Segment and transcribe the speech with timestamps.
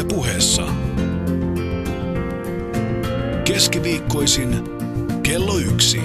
[0.00, 0.66] Yle puheessa.
[3.44, 4.64] Keskiviikkoisin
[5.22, 6.00] kello yksi.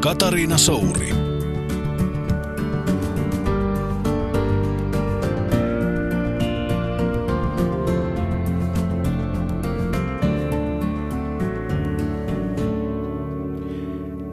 [0.00, 1.12] Katariina Souri.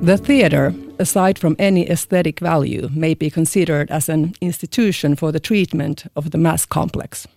[0.06, 5.40] The theatre, aside from any aesthetic value, may be considered as an institution for the
[5.40, 7.28] treatment of the mass complex.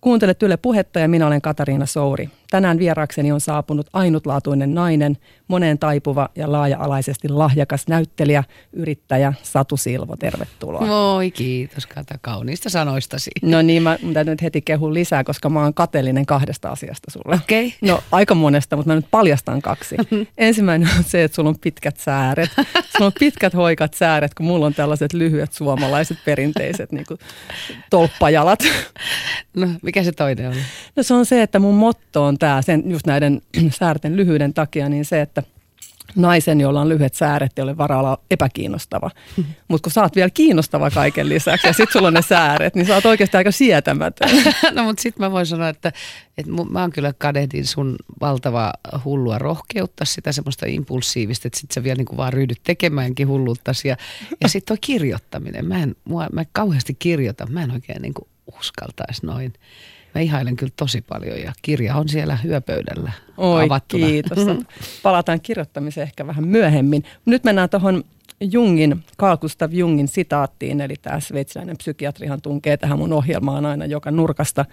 [0.00, 2.30] Kuuntelet Yle Puhetta ja minä olen Katariina Souri.
[2.52, 5.16] Tänään vierakseni on saapunut ainutlaatuinen nainen,
[5.48, 10.16] moneen taipuva ja laaja-alaisesti lahjakas näyttelijä, yrittäjä Satu Silvo.
[10.16, 10.86] Tervetuloa.
[10.86, 13.30] Moi, kiitos Kata kauniista sanoistasi.
[13.42, 17.34] No niin, mä täytyy nyt heti kehun lisää, koska mä oon kateellinen kahdesta asiasta sulle.
[17.34, 17.66] Okei.
[17.66, 17.78] Okay.
[17.90, 19.96] No aika monesta, mutta mä nyt paljastan kaksi.
[20.38, 22.50] Ensimmäinen on se, että sulla on pitkät sääret.
[22.96, 27.20] Sulla on pitkät hoikat sääret, kun mulla on tällaiset lyhyet suomalaiset perinteiset niin kuin
[27.90, 28.58] tolppajalat.
[29.56, 30.54] No, mikä se toinen on?
[30.96, 33.42] No se on se, että mun motto on tämä, sen just näiden
[33.80, 35.42] säärten lyhyyden takia, niin se, että
[36.16, 39.10] naisen, jolla on lyhyet sääret, ei ole varaa olla epäkiinnostava.
[39.68, 42.86] Mutta kun sä oot vielä kiinnostava kaiken lisäksi ja sit sulla on ne sääret, niin
[42.86, 44.28] sä oot oikeasti aika sietämätön.
[44.74, 45.92] no mutta sit mä voin sanoa, että,
[46.38, 48.72] että mä oon kyllä kadehdin sun valtavaa
[49.04, 53.84] hullua rohkeutta, sitä semmoista impulsiivista, että sit sä vielä niinku vaan ryhdyt tekemäänkin hulluuttas.
[53.84, 53.96] Ja,
[54.40, 59.26] ja sitten toi kirjoittaminen, mä en, mua, mä kauheasti kirjoita, mä en oikein niinku uskaltaisi
[59.26, 59.52] noin.
[60.14, 64.06] Mä ihailen kyllä tosi paljon ja kirja on siellä hyöpöydällä Oi, avattuna.
[64.06, 64.38] kiitos.
[65.02, 67.04] Palataan kirjoittamiseen ehkä vähän myöhemmin.
[67.26, 68.04] Nyt mennään tuohon
[68.40, 74.10] Jungin, Carl Gustav Jungin sitaattiin, eli tämä sveitsiläinen psykiatrihan tunkee tähän mun ohjelmaan aina joka
[74.10, 74.64] nurkasta.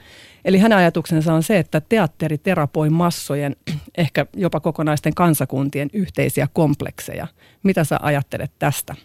[0.45, 3.55] Eli hänen ajatuksensa on se, että teatteri terapoi massojen,
[3.97, 7.27] ehkä jopa kokonaisten kansakuntien yhteisiä komplekseja.
[7.63, 8.95] Mitä sä ajattelet tästä?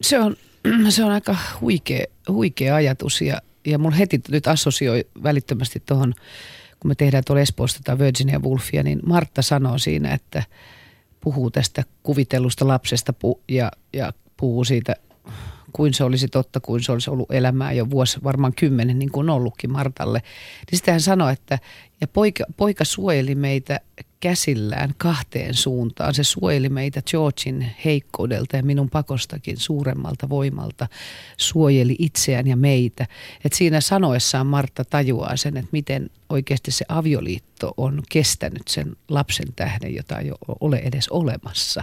[0.00, 0.36] Se on,
[0.88, 6.14] se on aika huikea, huikea ajatus ja ja mulla heti nyt assosioi välittömästi tuohon,
[6.80, 10.42] kun me tehdään tuolla Espoosta tai Virginia Woolfia, niin Martta sanoo siinä, että
[11.20, 14.96] puhuu tästä kuvitellusta lapsesta pu- ja, ja puhuu siitä,
[15.72, 19.30] kuin se olisi totta, kuin se olisi ollut elämää jo vuosi, varmaan kymmenen, niin kuin
[19.30, 20.22] ollutkin Martalle.
[20.70, 21.58] Niin sitten hän sanoi, että
[22.00, 23.80] ja poika, poika suojeli meitä
[24.26, 26.14] käsillään kahteen suuntaan.
[26.14, 30.88] Se suojeli meitä Georgin heikkoudelta ja minun pakostakin suuremmalta voimalta.
[31.36, 33.06] Suojeli itseään ja meitä.
[33.44, 39.46] Et siinä sanoessaan Martta tajuaa sen, että miten oikeasti se avioliitto on kestänyt sen lapsen
[39.56, 41.82] tähden, jota ei ole edes olemassa.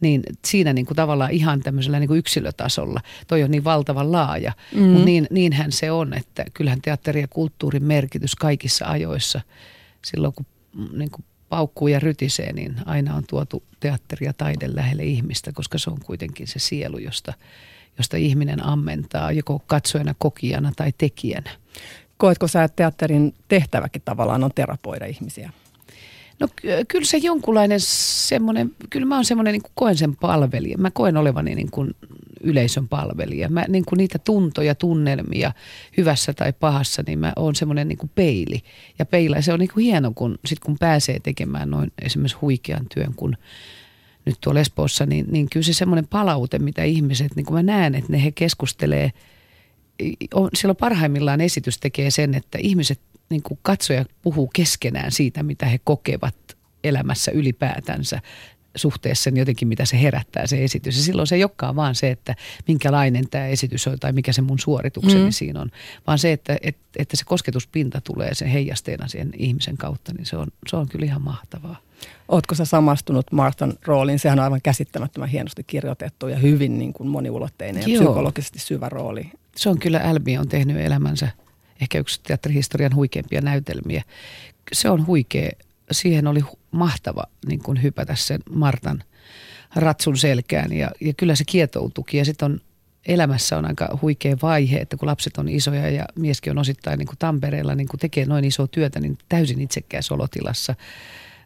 [0.00, 4.52] Niin siinä niin kuin tavallaan ihan tämmöisellä niin kuin yksilötasolla, toi on niin valtavan laaja,
[4.74, 4.88] mm-hmm.
[4.88, 9.40] mutta niin, niinhän se on, että kyllähän teatteri ja kulttuurin merkitys kaikissa ajoissa,
[10.04, 10.46] silloin kun
[10.92, 11.24] niin kuin
[11.54, 16.00] paukkuu ja rytisee, niin aina on tuotu teatteri ja taide lähelle ihmistä, koska se on
[16.04, 17.32] kuitenkin se sielu, josta,
[17.98, 21.50] josta ihminen ammentaa joko katsojana, kokijana tai tekijänä.
[22.16, 25.50] Koetko sä, että teatterin tehtäväkin tavallaan on terapoida ihmisiä?
[26.40, 26.48] No
[26.88, 30.78] kyllä se jonkunlainen semmoinen, kyllä mä oon semmoinen niin kuin koen sen palvelija.
[30.78, 31.94] Mä koen olevani niin kuin
[32.40, 33.48] yleisön palvelija.
[33.48, 35.52] Mä niin kuin niitä tuntoja, tunnelmia
[35.96, 38.62] hyvässä tai pahassa, niin mä oon semmoinen niin kuin peili.
[38.98, 42.86] Ja peila, se on niin kuin hieno, kun, sit kun pääsee tekemään noin esimerkiksi huikean
[42.94, 43.36] työn, kun
[44.24, 47.94] nyt tuolla Espoossa, niin, niin kyllä se semmoinen palaute, mitä ihmiset, niin kuin mä näen,
[47.94, 49.12] että ne he keskustelee,
[50.34, 53.00] on, silloin parhaimmillaan esitys tekee sen, että ihmiset
[53.34, 56.34] niin kuin katsoja puhuu keskenään siitä, mitä he kokevat
[56.84, 58.20] elämässä ylipäätänsä
[58.76, 60.96] suhteessa niin jotenkin, mitä se herättää se esitys.
[60.96, 62.34] Ja silloin se ei olekaan vaan se, että
[62.68, 65.30] minkälainen tämä esitys on tai mikä se mun suoritukseni mm.
[65.30, 65.70] siinä on,
[66.06, 70.36] vaan se, että, että, että se kosketuspinta tulee sen heijasteena siihen ihmisen kautta, niin se
[70.36, 71.76] on, se on kyllä ihan mahtavaa.
[72.28, 74.18] Oletko sä samastunut Martan rooliin?
[74.18, 78.04] Sehän on aivan käsittämättömän hienosti kirjoitettu ja hyvin niin kuin moniulotteinen ja Joo.
[78.04, 79.30] psykologisesti syvä rooli.
[79.56, 81.28] Se on kyllä, Älbi on tehnyt elämänsä
[81.80, 84.02] ehkä yksi teatterihistorian huikeimpia näytelmiä.
[84.72, 85.50] Se on huikea.
[85.90, 86.40] Siihen oli
[86.70, 89.04] mahtava niin kuin hypätä sen Martan
[89.76, 92.16] ratsun selkään ja, ja kyllä se kietoutuki.
[92.16, 92.60] Ja sitten on
[93.06, 97.06] elämässä on aika huikea vaihe, että kun lapset on isoja ja mieskin on osittain niin
[97.06, 100.74] kuin Tampereella, niin kun tekee noin isoa työtä, niin täysin itsekkäässä olotilassa–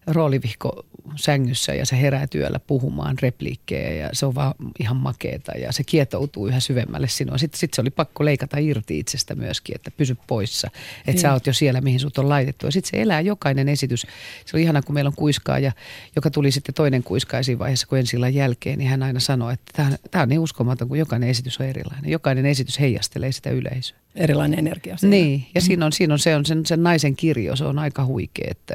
[0.08, 5.72] roolivihko sängyssä ja se herää työllä puhumaan repliikkejä ja se on vaan ihan makeeta ja
[5.72, 7.38] se kietoutuu yhä syvemmälle sinua.
[7.38, 11.18] Sitten sit se oli pakko leikata irti itsestä myöskin, että pysy poissa, että mm.
[11.18, 12.66] sä oot jo siellä, mihin sut on laitettu.
[12.66, 14.06] Ja sitten se elää jokainen esitys.
[14.44, 15.72] Se oli ihana, kun meillä on kuiskaaja,
[16.16, 19.98] joka tuli sitten toinen kuiskaa siinä vaiheessa, kun ensi jälkeen, niin hän aina sanoi, että
[20.10, 22.10] tämä on niin uskomaton, kun jokainen esitys on erilainen.
[22.10, 23.98] Jokainen esitys heijastelee sitä yleisöä.
[24.14, 24.96] Erilainen energia.
[24.96, 25.10] Siinä.
[25.10, 25.64] Niin, ja mm.
[25.64, 28.74] siinä on, siinä on, se on sen, sen naisen kirjo, se on aika huikea, että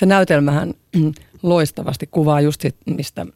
[0.00, 0.74] se näytelmähän
[1.42, 3.26] loistavasti kuvaa just sit, mistä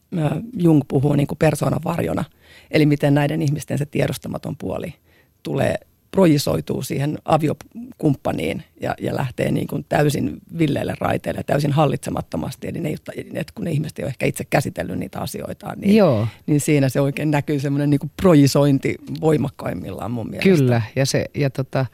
[0.57, 2.25] Jung puhuu niin kuin persoonan varjona.
[2.71, 4.95] Eli miten näiden ihmisten se tiedostamaton puoli
[5.43, 5.77] tulee
[6.11, 12.69] projisoituu siihen aviokumppaniin ja, ja lähtee niin kuin täysin villeille raiteille, täysin hallitsemattomasti.
[12.69, 12.93] Eli ne,
[13.35, 16.27] että kun ne ihmiset ei ole ehkä itse käsitellyt niitä asioita, niin, Joo.
[16.47, 20.51] niin siinä se oikein näkyy semmoinen niin projisointi voimakkaimmillaan mun mielestä.
[20.51, 21.87] Kyllä, ja, se, ja, tota,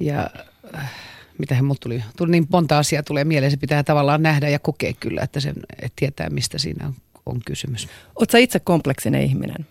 [0.00, 0.30] ja
[0.74, 0.90] äh,
[1.38, 4.92] mitä mulle tuli, tuli niin monta asiaa tulee mieleen, se pitää tavallaan nähdä ja kokea
[5.00, 6.94] kyllä, että, sen, että tietää mistä siinä on,
[7.26, 7.88] on kysymys.
[8.16, 9.66] Oletko itse kompleksinen ihminen?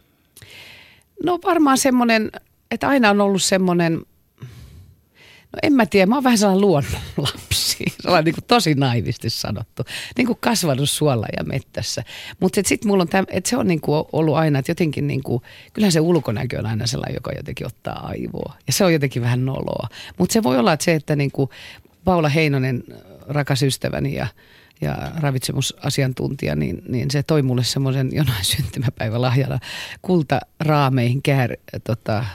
[1.23, 2.31] No varmaan semmoinen,
[2.71, 4.01] että aina on ollut semmoinen,
[5.53, 9.83] no en mä tiedä, mä oon vähän sellainen luonnonlapsi, sellainen niin kuin tosi naivisti sanottu,
[10.17, 12.03] niin kuin kasvanut suolla ja mettässä.
[12.39, 15.23] Mutta sitten mulla on, täm, että se on niin kuin ollut aina, että jotenkin niin
[15.23, 18.53] kuin, kyllähän se ulkonäkö on aina sellainen, joka jotenkin ottaa aivoa.
[18.67, 19.88] Ja se on jotenkin vähän noloa.
[20.17, 21.50] Mutta se voi olla, että se, että niin kuin
[22.03, 22.83] Paula Heinonen,
[23.27, 24.27] rakas ystäväni ja
[24.81, 29.59] ja ravitsemusasiantuntija, niin, niin se toi mulle semmoisen jonain syntymäpäivälahjana
[30.01, 32.25] kultaraameihin kär, tota,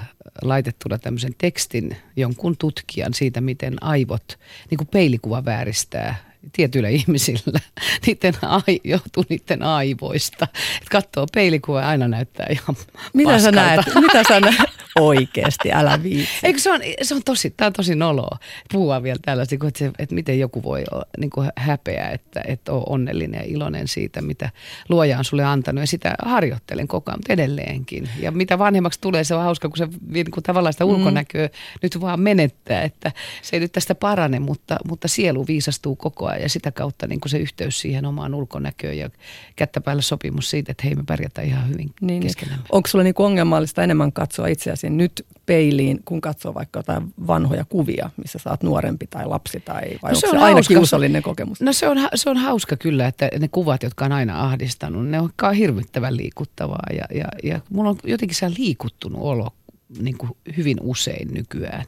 [0.43, 4.39] laitettuna tämmöisen tekstin jonkun tutkijan siitä, miten aivot,
[4.71, 7.61] niin kuin peilikuva vääristää tietyillä ihmisillä,
[8.07, 10.47] niiden ai, johtuu niiden aivoista.
[10.83, 12.77] Et katsoo peilikuvaa aina näyttää ihan
[13.15, 13.59] Mitä paskalta.
[13.59, 13.81] sä näet?
[13.95, 14.71] Mitä sä näet?
[15.01, 16.35] Oikeesti, älä viitsi.
[16.43, 18.39] Eikö se on, se on tosi, tää on tosi noloa
[18.73, 22.73] puhua vielä tällaista, että, se, että miten joku voi olla, niin kuin häpeä, että, että
[22.73, 24.51] on onnellinen ja iloinen siitä, mitä
[24.89, 25.83] luoja on sulle antanut.
[25.83, 28.09] Ja sitä harjoittelen koko ajan, mutta edelleenkin.
[28.21, 31.53] Ja mitä vanhemmaksi tulee, se on hauska, kun se niin kuin tavallaan sitä ulkonäköä mm.
[31.83, 33.13] nyt vaan menettää, että
[33.43, 37.21] se ei nyt tästä parane, mutta, mutta sielu viisastuu koko ajan ja sitä kautta niin
[37.21, 39.11] kuin se yhteys siihen omaan ulkonäköön ja
[39.57, 42.23] kättä päällä sopimus siitä, että hei me pärjätään ihan hyvin Niin, niin.
[42.23, 42.65] keskenämme.
[42.73, 48.11] Onko sulla niinku ongelmallista enemmän katsoa itseäsi nyt peiliin, kun katsoo vaikka jotain vanhoja kuvia,
[48.17, 50.55] missä sä oot nuorempi tai lapsi, tai vai No no se onko on se aina
[50.57, 50.75] hauska.
[50.75, 51.61] kiusallinen kokemus?
[51.61, 55.21] No se on, se on hauska kyllä, että ne kuvat, jotka on aina ahdistanut, ne
[55.21, 56.87] on hirvittävän liikuttavaa.
[56.97, 59.51] Ja, ja, ja mulla on jotenkin se liikuttunut olo
[59.99, 61.85] niin kuin hyvin usein nykyään.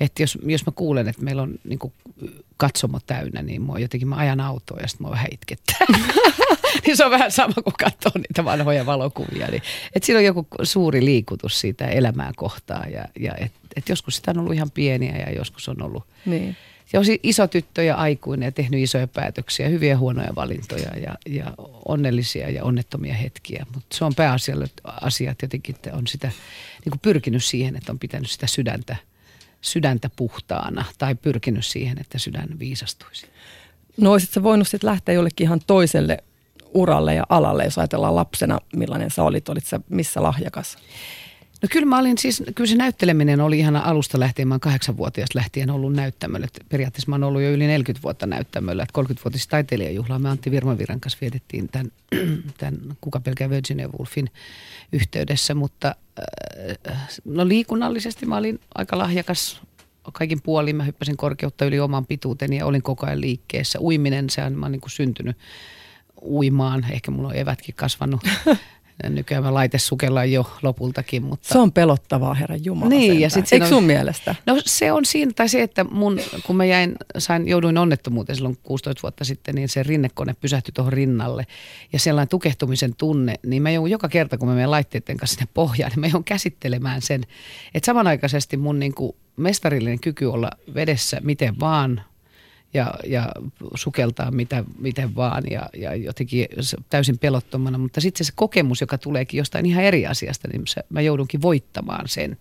[0.00, 1.92] Että jos, jos mä kuulen, että meillä on niin kuin
[2.56, 5.86] katsomo täynnä, niin mua jotenkin mä ajan autoa ja sitten mua vähän itkettää.
[6.86, 9.46] niin se on vähän sama kuin katsoo niitä vanhoja valokuvia.
[9.46, 9.62] Niin,
[9.94, 12.92] että siinä on joku suuri liikutus siitä elämää kohtaan.
[12.92, 16.56] Ja, ja et, et joskus sitä on ollut ihan pieniä ja joskus on ollut Niin.
[16.92, 21.14] ja on iso tyttö ja aikuinen ja tehnyt isoja päätöksiä, hyviä ja huonoja valintoja ja,
[21.26, 21.52] ja
[21.88, 23.66] onnellisia ja onnettomia hetkiä.
[23.74, 26.28] Mutta se on pääasiassa asiat jotenkin, että on sitä
[26.84, 28.96] niin kuin pyrkinyt siihen, että on pitänyt sitä sydäntä,
[29.64, 33.26] sydäntä puhtaana tai pyrkinyt siihen, että sydän viisastuisi.
[33.96, 36.18] No olisit sä voinut sitten lähteä jollekin ihan toiselle
[36.74, 40.78] uralle ja alalle, jos ajatellaan lapsena, millainen sä olit, olit sä missä lahjakas?
[41.64, 45.38] No kyllä mä olin siis, kyllä se näytteleminen oli ihan alusta lähtien, mä oon kahdeksanvuotiaasta
[45.38, 46.44] lähtien ollut näyttämöllä.
[46.44, 50.50] Et periaatteessa mä oon ollut jo yli 40 vuotta näyttämöllä, että 30-vuotis taiteilijajuhlaa me Antti
[50.50, 51.92] Virmaviran kanssa vietettiin tämän,
[52.58, 54.30] tämän Kuka pelkää Virginia Woolfin
[54.92, 55.94] yhteydessä, mutta
[56.90, 59.60] äh, no liikunnallisesti mä olin aika lahjakas
[60.12, 60.76] kaikin puolin.
[60.76, 63.80] Mä hyppäsin korkeutta yli oman pituuteni ja olin koko ajan liikkeessä.
[63.80, 65.36] Uiminen, sehän mä oon niin syntynyt
[66.22, 66.86] uimaan.
[66.90, 68.20] Ehkä mulla on evätkin kasvanut.
[69.08, 71.48] Nykyään mä laitesukellaan jo lopultakin, mutta...
[71.48, 72.88] Se on pelottavaa, herra Jumala.
[72.88, 73.20] Niin, sentään.
[73.20, 74.34] ja sit Eikö on- sun mielestä?
[74.46, 78.58] No se on siinä, tai se, että mun, kun mä jäin, sain, jouduin onnettomuuteen silloin
[78.62, 81.46] 16 vuotta sitten, niin se rinnekone pysähtyi tuohon rinnalle.
[81.92, 85.48] Ja sellainen tukehtumisen tunne, niin mä joudun joka kerta, kun mä menen laitteiden kanssa sinne
[85.54, 87.22] pohjaan, niin mä joudun käsittelemään sen.
[87.74, 92.02] Että samanaikaisesti mun niin kuin mestarillinen kyky olla vedessä miten vaan,
[92.74, 93.32] ja, ja
[93.74, 96.46] sukeltaa mitä, miten vaan ja, ja jotenkin
[96.90, 97.78] täysin pelottomana.
[97.78, 101.42] Mutta sitten se, se kokemus, joka tuleekin jostain ihan eri asiasta, niin se, mä joudunkin
[101.42, 102.36] voittamaan sen.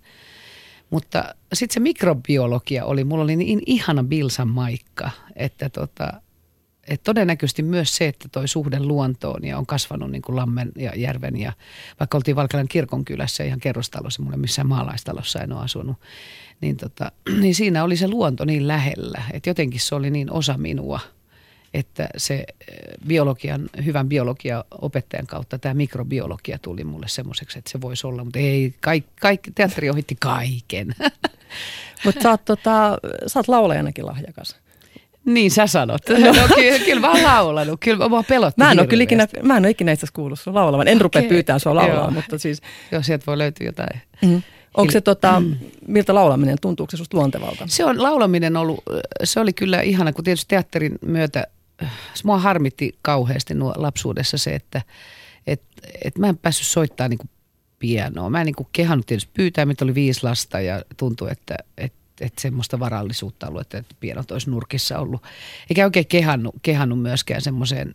[0.89, 6.21] Mutta sitten se mikrobiologia oli, mulla oli niin ihana Bilsan maikka, että tota,
[6.87, 10.91] et todennäköisesti myös se, että toi suhde luontoon ja on kasvanut niin kuin Lammen ja
[10.95, 11.53] Järven ja
[11.99, 15.97] vaikka oltiin Valkealan kirkon kylässä ihan kerrostalossa, mulle missään maalaistalossa en ole asunut,
[16.61, 17.11] niin, tota,
[17.41, 20.99] niin siinä oli se luonto niin lähellä, että jotenkin se oli niin osa minua,
[21.73, 22.47] että se eh,
[23.07, 28.39] biologian, hyvän biologian opettajan kautta tämä mikrobiologia tuli mulle semmoiseksi, että se voisi olla, mutta
[28.39, 30.95] ei, kaikki, kaikki, teatteri ohitti kaiken.
[32.05, 32.97] Mutta sä, oot tota,
[33.27, 34.62] sä oot laulajanakin lahjakas.
[35.25, 36.01] Niin sä sanot.
[36.09, 39.57] No, kyllä, kyllä mä oon laulanut, kyllä mua pelotti Mä en ole kyllä ikinä, mä
[39.57, 40.87] en ole ikinä itse asiassa kuullut sun laulavan.
[40.87, 42.11] En rupea pyytämään sua laulaa, joo.
[42.11, 42.61] mutta siis
[42.91, 44.01] Joo, sieltä voi löytyä jotain.
[44.21, 44.41] mm.
[44.77, 45.41] onko se tota,
[45.87, 47.63] miltä laulaminen, tuntuuko se susta luontevalta?
[47.67, 48.83] Se on laulaminen ollut,
[49.23, 51.47] se oli kyllä ihana, kun tietysti teatterin myötä,
[52.13, 54.81] se mua harmitti kauheasti nuo lapsuudessa se, että
[55.47, 55.61] et,
[56.05, 57.29] et mä en päässyt soittamaan niin
[57.79, 58.29] pianoa.
[58.29, 61.55] Mä en niin kehannut tietysti pyytää, mitä oli viisi lasta ja tuntui, että
[62.21, 65.23] et, et semmoista varallisuutta ollut, että, että pianot olisi nurkissa ollut.
[65.69, 67.93] Eikä oikein kehannut, kehannut myöskään semmoiseen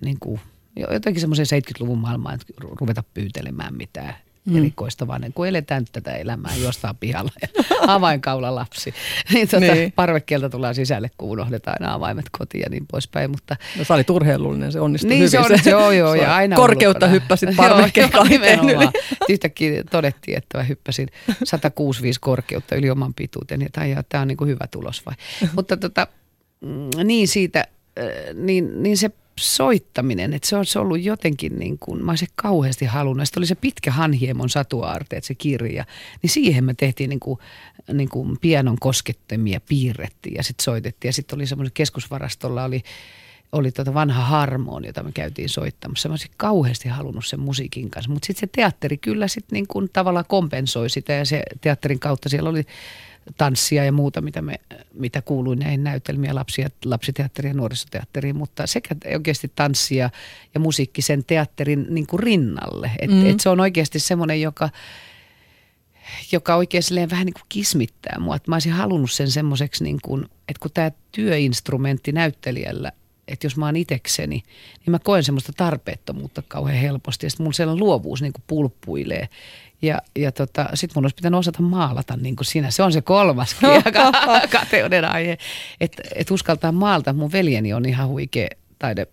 [0.00, 0.40] niin kuin,
[0.76, 4.56] jotenkin semmoiseen 70-luvun maailmaan, että ru- ruveta pyytelemään mitään mm.
[4.56, 7.48] erikoista, vaan kun eletään tätä elämää jostain pihalla ja
[7.94, 8.94] avainkaula lapsi.
[9.32, 9.92] Niin, tota, niin.
[9.92, 13.30] parvekkeelta tullaan sisälle, kun unohdetaan aina avaimet kotiin ja niin poispäin.
[13.30, 13.56] Mutta...
[13.78, 15.30] No sä olit urheilullinen, se onnistui niin, hyvin.
[15.30, 18.10] Se on, joo, joo, ja aina Korkeutta hyppäsit parvekkeen
[18.72, 18.92] joo,
[19.28, 21.08] Yhtäkkiä todettiin, että mä hyppäsin
[21.44, 23.66] 165 korkeutta yli oman pituuteni.
[24.08, 25.14] Tämä on niin kuin hyvä tulos vai.
[25.56, 26.06] mutta tota,
[26.60, 27.64] mm, niin siitä,
[28.34, 33.26] niin, niin se soittaminen, että se olisi ollut jotenkin niin kuin, mä olisin kauheasti halunnut.
[33.26, 35.84] Sitten oli se pitkä Hanhiemon satuaarteet, se kirja,
[36.22, 37.38] niin siihen me tehtiin niin kuin,
[37.92, 41.08] niin kuin pianon koskettamia, piirrettiin ja sitten soitettiin.
[41.08, 42.82] Ja sitten oli semmoinen keskusvarastolla oli,
[43.52, 46.08] oli tota vanha harmoon, jota me käytiin soittamassa.
[46.08, 49.90] Mä olisin kauheasti halunnut sen musiikin kanssa, mutta sitten se teatteri kyllä sitten niin kuin
[49.92, 52.64] tavallaan kompensoi sitä ja se teatterin kautta siellä oli
[53.36, 54.60] tanssia ja muuta, mitä, me,
[54.94, 60.10] mitä kuului näihin näytelmiä, lapsia, lapsiteatteriin ja nuorisoteatteriin, mutta sekä oikeasti tanssia
[60.54, 62.90] ja musiikki sen teatterin niin kuin rinnalle.
[62.98, 63.26] Et, mm.
[63.26, 64.70] et se on oikeasti semmoinen, joka,
[66.32, 68.36] joka oikein vähän niin kuin kismittää mua.
[68.36, 72.92] Et mä olisin halunnut sen semmoiseksi, niin kuin, että kun tämä työinstrumentti näyttelijällä
[73.28, 74.42] että jos mä oon itekseni,
[74.86, 77.26] niin mä koen semmoista tarpeettomuutta kauhean helposti.
[77.26, 79.28] Ja sitten mun sellainen luovuus niin kuin pulppuilee.
[79.82, 82.70] Ja, ja tota, sitten mun olisi pitänyt osata maalata niin kuin sinä.
[82.70, 83.56] Se on se kolmas
[84.60, 85.38] kateuden aihe.
[85.80, 87.12] Että et uskaltaa maalta.
[87.12, 89.06] Mun veljeni on ihan huikea taide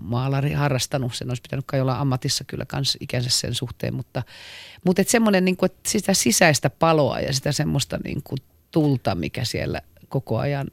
[0.00, 1.14] maalari harrastanut.
[1.14, 3.94] Sen olisi pitänyt kai olla ammatissa kyllä kans ikänsä sen suhteen.
[3.94, 4.22] Mutta,
[4.84, 8.38] mutta et semmoinen, niin kuin, että sitä sisäistä paloa ja sitä semmoista niin kuin
[8.70, 10.68] tulta, mikä siellä koko ajan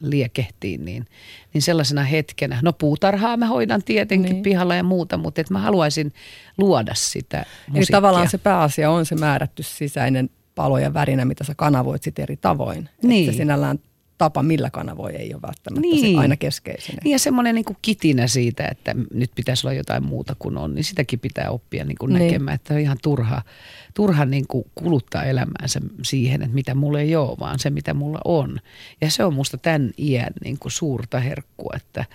[0.00, 1.06] liekehtiin, niin,
[1.54, 4.42] niin sellaisena hetkenä, no puutarhaa mä hoidan tietenkin niin.
[4.42, 6.12] pihalla ja muuta, mutta että mä haluaisin
[6.58, 7.78] luoda sitä musiikkia.
[7.78, 12.22] Eli tavallaan se pääasia on se määrätty sisäinen palo ja värinä, mitä sä kanavoit sitten
[12.22, 12.88] eri tavoin.
[13.02, 13.28] Niin.
[13.28, 13.78] Että sinällään
[14.18, 16.18] tapa, millä kanavoi, ei ole välttämättä niin.
[16.18, 16.94] aina keskeisin.
[17.04, 20.74] Niin ja semmoinen niin kuin kitinä siitä, että nyt pitäisi olla jotain muuta kuin on,
[20.74, 22.26] niin sitäkin pitää oppia niin kuin niin.
[22.26, 23.42] näkemään, että on ihan turha,
[23.94, 28.20] turha niin kuin kuluttaa elämäänsä siihen, että mitä mulla ei ole, vaan se mitä mulla
[28.24, 28.60] on.
[29.00, 32.04] Ja se on musta tämän iän niin kuin suurta herkkua, että–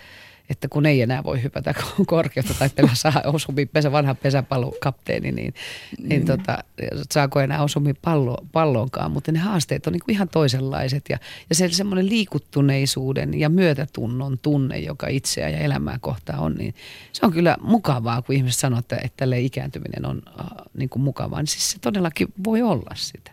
[0.52, 1.74] että kun ei enää voi hypätä
[2.08, 5.54] korkeutta tai saa osumi pesä, vanha pesäpallokapteeni, niin,
[5.98, 6.64] niin, niin tota,
[7.12, 9.12] saako enää osumi pallo, palloonkaan.
[9.12, 11.18] Mutta ne haasteet on niin kuin ihan toisenlaiset ja,
[11.50, 16.76] ja se semmoinen liikuttuneisuuden ja myötätunnon tunne, joka itseä ja elämää kohtaa on, niin
[17.14, 21.04] se on kyllä mukavaa, kun ihmiset sanoo, että, että tälle ikääntyminen on äh, niin kuin
[21.04, 21.40] mukavaa.
[21.40, 23.32] Niin siis se todellakin voi olla sitä.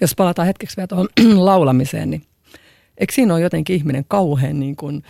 [0.00, 1.08] Jos palataan hetkeksi vielä tuohon
[1.44, 2.22] laulamiseen, niin
[2.98, 5.02] eikö siinä ole jotenkin ihminen kauhean niin kuin–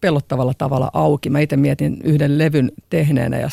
[0.00, 1.30] pelottavalla tavalla auki.
[1.30, 3.48] Mä itse mietin yhden levyn tehneenä ja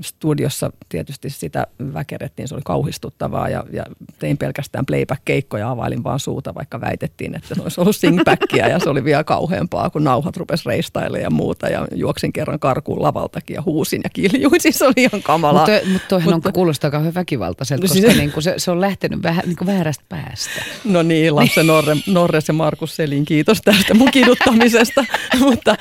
[0.00, 3.84] studiossa tietysti sitä väkerettiin, se oli kauhistuttavaa ja, ja
[4.18, 8.90] tein pelkästään playback-keikkoja, availin vaan suuta, vaikka väitettiin, että se olisi ollut singbackia ja se
[8.90, 13.62] oli vielä kauheampaa, kun nauhat rupes reistailemaan ja muuta ja juoksin kerran karkuun lavaltakin ja
[13.62, 15.66] huusin ja kiljuin, siis se oli ihan kamalaa.
[15.66, 18.80] Mutta, mutta toihan mutta, on, kuulostaa kauhean väkivaltaiselta, koska siis, niin kuin se, se on
[18.80, 20.64] lähtenyt vähän niin kuin väärästä päästä.
[20.84, 25.04] No niin, Lasse Norre, Norres ja Markus Selin, kiitos tästä mun kiduttamisesta.
[25.56, 25.76] mutta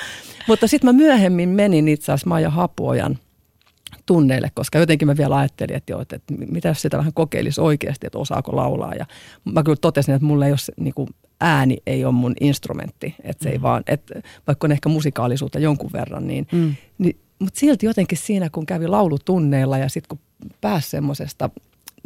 [0.47, 3.19] mutta sitten mä myöhemmin menin itse asiassa Maija Hapuojan
[4.05, 7.61] tunneille, koska jotenkin mä vielä ajattelin, että, joo, että, että mitä jos sitä vähän kokeilisi
[7.61, 8.93] oikeasti, että osaako laulaa.
[8.93, 9.05] Ja
[9.45, 11.09] mä kyllä totesin, että mulla ei ole niin kuin,
[11.41, 13.53] ääni ei ole mun instrumentti, että se mm.
[13.53, 16.75] ei vaan, että vaikka on ehkä musikaalisuutta jonkun verran, niin, mm.
[16.97, 21.49] niin mutta silti jotenkin siinä, kun kävi laulutunneilla ja sitten kun pääsi semmoisesta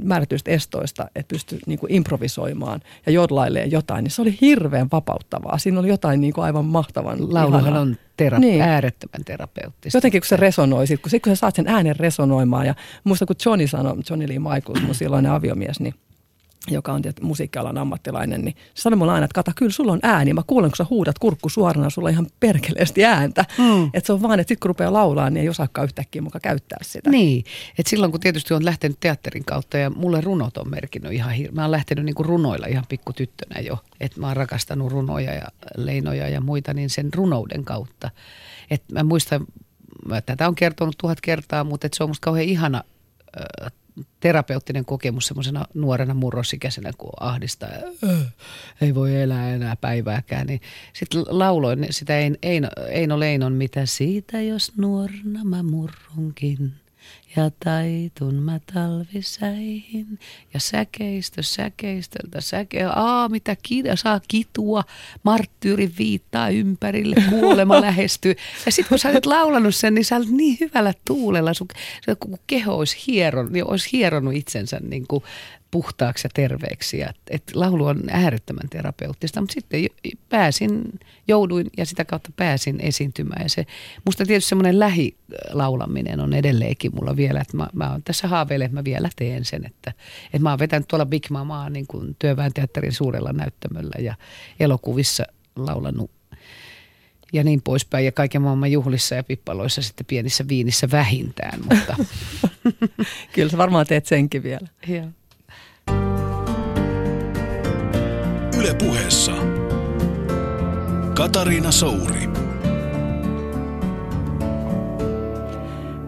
[0.04, 5.58] määrätyistä estoista, että pystyi niin kuin improvisoimaan ja jodlailemaan jotain, niin se oli hirveän vapauttavaa.
[5.58, 8.62] Siinä oli jotain niin kuin aivan mahtavan Lauluhan on tera- niin.
[8.62, 9.98] äärettömän terapeuttista.
[9.98, 13.26] Jotenkin kun se resonoi, sit, kun, sit, kun sä saat sen äänen resonoimaan ja muista
[13.26, 15.94] kun Johnny sanoi, Johnny Lee Michaels, mun silloinen aviomies, niin–
[16.68, 20.34] joka on musiikkialan ammattilainen, niin se sanoi mulle aina, että kata, kyllä sulla on ääni.
[20.34, 23.46] Mä kuulen, kun sä huudat kurkku suorana, sulla on ihan perkeleesti ääntä.
[23.58, 23.86] Mm.
[23.86, 26.78] Että se on vaan, että sitten kun rupeaa laulaa, niin ei osaakaan yhtäkkiä mukaan käyttää
[26.82, 27.10] sitä.
[27.10, 27.44] Niin,
[27.80, 31.52] että silloin kun tietysti on lähtenyt teatterin kautta ja mulle runot on merkinnyt ihan hir-
[31.52, 33.78] Mä oon lähtenyt niinku runoilla ihan pikkutyttönä jo.
[34.00, 35.48] Että mä oon rakastanut runoja ja
[35.78, 38.10] leinoja ja muita, niin sen runouden kautta.
[38.72, 39.46] Että mä muistan,
[40.06, 42.84] mä tätä on kertonut tuhat kertaa, mutta et se on musta kauhean ihana
[44.20, 47.70] terapeuttinen kokemus semmoisena nuorena murrosikäisenä, kun ahdistaa
[48.82, 50.48] ei voi elää enää päivääkään.
[50.48, 50.62] Niin
[50.94, 52.14] sitten lauloin sitä
[52.44, 56.74] Eino, Eino Leinon, mitä siitä, jos nuorna mä murrunkin
[57.36, 60.20] ja taitun mä talvisäihin.
[60.54, 62.84] Ja säkeistö säkeistöltä säke.
[62.84, 64.84] Aa, mitä kiitä, saa kitua.
[65.24, 68.36] Marttyyri viittaa ympärille, kuolema lähestyy.
[68.66, 71.54] Ja sitten kun sä olet laulanut sen, niin sä olet niin hyvällä tuulella.
[71.54, 71.68] Sun,
[72.20, 75.24] kun keho olisi hieron, niin olisi hieronut itsensä niin kuin
[75.72, 77.00] puhtaaksi ja terveeksi.
[77.00, 79.86] Ja, et laulu on äärettömän terapeuttista, mutta sitten
[80.30, 83.44] pääsin, jouduin ja sitä kautta pääsin esiintymään.
[83.44, 83.66] Ja se,
[84.06, 88.78] musta tietysti semmoinen lähilaulaminen on edelleenkin mulla vielä, että mä, mä oon tässä haaveille, että
[88.78, 89.66] mä vielä teen sen.
[89.66, 89.94] Että,
[90.26, 94.16] että mä oon vetänyt tuolla Big Mamaa niin kuin työväen teatterin suurella näyttämöllä ja
[94.60, 95.24] elokuvissa
[95.56, 96.12] laulanut
[97.34, 98.06] ja niin poispäin.
[98.06, 101.60] Ja kaiken maailman juhlissa ja pippaloissa sitten pienissä viinissä vähintään.
[101.64, 101.96] Mutta.
[103.36, 104.68] Kyllä sä varmaan teet senkin vielä.
[104.88, 105.06] Joo.
[108.60, 109.32] Yle puheessa
[111.14, 112.30] Katariina Souri.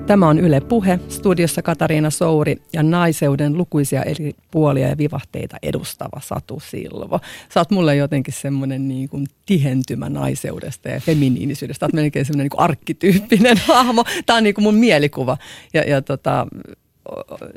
[0.08, 6.22] Tämä on Yle Puhe, studiossa Katariina Souri ja naiseuden lukuisia eri puolia ja vivahteita edustava
[6.22, 7.20] Satu Silvo.
[7.54, 11.80] Sä oot mulle jotenkin semmoinen niin kuin tihentymä naiseudesta ja feminiinisyydestä.
[11.80, 14.04] Sä oot melkein semmoinen niin arkkityyppinen hahmo.
[14.26, 15.38] Tämä on niin kuin mun mielikuva
[15.74, 16.48] ja, ja tota,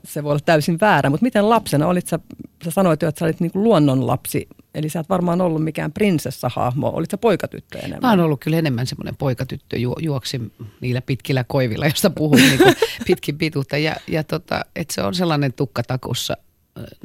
[0.04, 2.18] se voi olla täysin väärä, mutta miten lapsena olit sä,
[2.64, 6.88] sä sanoit jo, että sä olit niin luonnonlapsi, eli sä et varmaan ollut mikään prinsessahahmo,
[6.88, 8.00] olit sä poikatyttö enemmän?
[8.02, 12.76] Mä oon ollut kyllä enemmän semmoinen poikatyttö, ju, juoksin niillä pitkillä koivilla, josta puhuin niin
[13.06, 13.78] pitkin pituutta.
[13.78, 16.37] Ja, ja tota, että se on sellainen tukkatakussa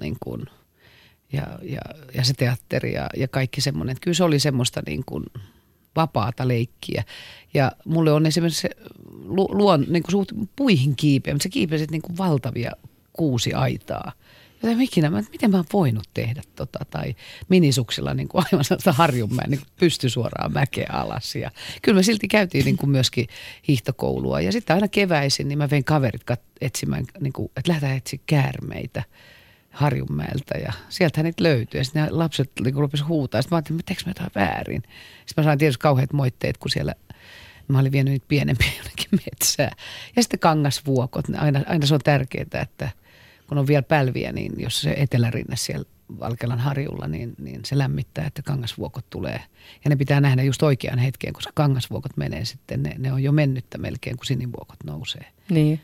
[0.01, 0.45] niin kuin,
[1.33, 1.81] ja, ja,
[2.13, 5.23] ja se teatteri ja, ja kaikki semmoinen, kyllä se oli semmoista niin kuin,
[5.95, 7.03] vapaata leikkiä.
[7.53, 8.69] Ja mulle on esimerkiksi se
[9.23, 12.71] lu, luon, niin kuin suht puihin kiipeä, mutta se kiipesit niin valtavia
[13.13, 14.11] kuusi aitaa.
[14.63, 17.15] Ja ikinä, mä, miten mä oon voinut tehdä tota, tai
[17.49, 21.35] minisuksilla niin kuin aivan sellaista harjunmäen niin pysty suoraan mäkeä alas.
[21.35, 23.27] Ja kyllä me silti käytiin niin kuin myöskin
[23.67, 26.21] hiihtokoulua ja sitten aina keväisin, niin mä vein kaverit
[26.61, 29.03] etsimään, niin kuin, että lähdetään etsiä käärmeitä.
[29.79, 31.79] Harjunmäeltä ja sieltä niitä löytyi.
[31.79, 33.41] Ja sitten lapset niin rupesivat huutaa.
[33.41, 34.83] Sitten mä ajattelin, että mä jotain väärin.
[35.25, 36.95] Sitten mä sain tietysti kauheat moitteet, kun siellä
[37.67, 39.71] mä olin vienyt niitä pienempiä jonnekin metsää.
[40.15, 42.89] Ja sitten kangasvuokot, aina, aina se on tärkeää, että
[43.47, 45.85] kun on vielä pälviä, niin jos se etelärinne siellä
[46.19, 49.41] Valkelan harjulla, niin, niin se lämmittää, että kangasvuokot tulee.
[49.83, 53.31] Ja ne pitää nähdä just oikean hetkeen, koska kangasvuokot menee sitten, ne, ne on jo
[53.31, 55.25] mennyttä melkein, kun sinivuokot nousee.
[55.49, 55.79] Niin.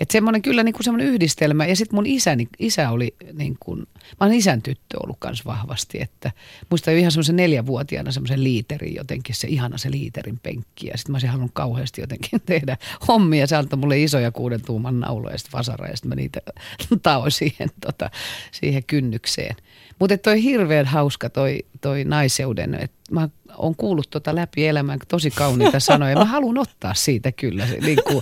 [0.00, 1.66] Että semmoinen kyllä niin kuin semmoinen yhdistelmä.
[1.66, 6.00] Ja sitten mun isäni, isä oli niin kuin, mä olen isän tyttö ollut kanssa vahvasti.
[6.00, 6.32] Että
[6.70, 10.86] muistan jo ihan semmoisen neljävuotiaana semmoisen liiterin jotenkin, se ihana se liiterin penkki.
[10.86, 12.76] Ja sitten mä olisin halunnut kauheasti jotenkin tehdä
[13.08, 13.46] hommia.
[13.46, 16.40] Se antoi mulle isoja kuuden tuuman nauloja ja sitten vasara ja sitten mä niitä
[17.02, 18.10] taoin siihen, tota,
[18.52, 19.56] siihen kynnykseen.
[19.98, 25.30] Mutta toi hirveän hauska toi, toi naiseuden, että mä oon kuullut tota läpi elämän tosi
[25.30, 26.16] kauniita sanoja.
[26.16, 28.20] Mä haluan ottaa siitä kyllä se, niin kuin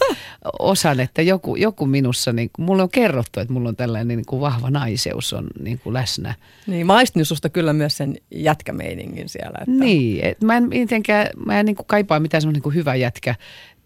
[0.58, 4.26] osan, että joku, joku minussa, niin kuin, mulle on kerrottu, että mulla on tällainen niin
[4.26, 6.34] kuin vahva naiseus on niin kuin läsnä.
[6.66, 9.58] Niin, maistin susta kyllä myös sen jätkämeiningin siellä.
[9.58, 9.84] Että...
[9.84, 13.34] Niin, et mä en mitenkään, mä en niin kuin kaipaa mitään semmoinen niin hyvä jätkä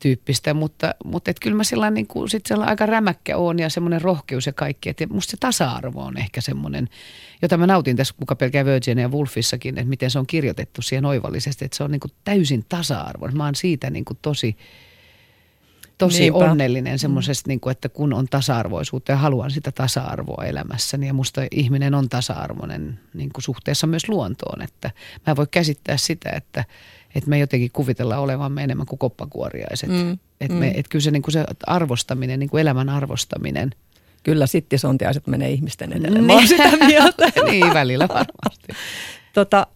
[0.00, 3.70] tyyppistä, mutta, mutta et kyllä mä sellainen, niin kuin, sit sellainen aika rämäkkä on ja
[3.70, 4.88] semmoinen rohkeus ja kaikki.
[4.88, 6.88] Et musta se tasa-arvo on ehkä semmoinen,
[7.42, 11.04] jota mä nautin tässä kuka pelkää Virginia ja Wolfissakin, että miten se on kirjoitettu siihen
[11.04, 13.28] oivallisesti, että se on niin kuin täysin tasa-arvo.
[13.28, 14.56] Mä oon siitä niin kuin tosi,
[15.98, 16.38] tosi Niinpä.
[16.38, 17.50] onnellinen semmoisesta, mm.
[17.50, 21.06] niin kuin, että kun on tasa-arvoisuutta ja haluan sitä tasa-arvoa elämässäni.
[21.06, 24.62] Ja musta ihminen on tasa-arvoinen niin kuin suhteessa myös luontoon.
[24.62, 24.90] Että
[25.26, 26.64] mä voi käsittää sitä, että,
[27.14, 29.88] että me jotenkin kuvitellaan olevamme enemmän kuin koppakuoriaiset.
[29.88, 30.18] Mm.
[30.40, 30.62] Että mm.
[30.62, 33.70] et kyllä se, niin kuin se arvostaminen, niin kuin elämän arvostaminen–
[34.22, 36.20] Kyllä sittisontiaiset menee ihmisten edelle.
[36.20, 36.40] Niin.
[36.40, 37.32] Mä sitä mieltä.
[37.50, 38.68] niin, välillä varmasti.
[39.32, 39.66] tota,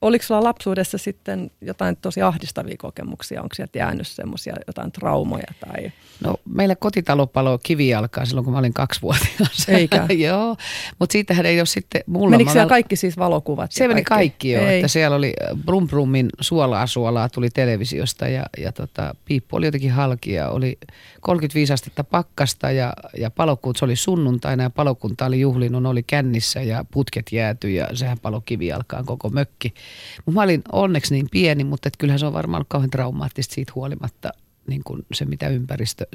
[0.00, 3.42] oliko sulla lapsuudessa sitten jotain tosi ahdistavia kokemuksia?
[3.42, 5.46] Onko sieltä jäänyt semmoisia jotain traumoja?
[5.60, 5.92] Tai...
[6.24, 9.68] No meillä kotitalo palo kivijalkaa silloin, kun mä olin kaksivuotias.
[9.68, 10.06] Eikä?
[10.28, 10.56] joo,
[10.98, 12.30] mutta siitähän ei ole sitten mulla.
[12.30, 13.72] Menikö siellä kaikki siis valokuvat?
[13.72, 18.46] Se meni kaikki jo, että siellä oli äh, Brum Brumin suolaa suolaa tuli televisiosta ja,
[18.58, 20.78] ja tota, piippu oli jotenkin halki ja oli
[21.20, 26.62] 35 astetta pakkasta ja, ja palokuut, se oli sunnuntaina ja palokunta oli juhlinut, oli kännissä
[26.62, 29.74] ja putket jääty ja sehän palo kivijalkaan koko mökki.
[30.16, 33.54] Mutta mä olin onneksi niin pieni, mutta et kyllähän se on varmaan ollut kauhean traumaattista
[33.54, 34.30] siitä huolimatta
[34.66, 36.06] niin kuin se, mitä ympäristö,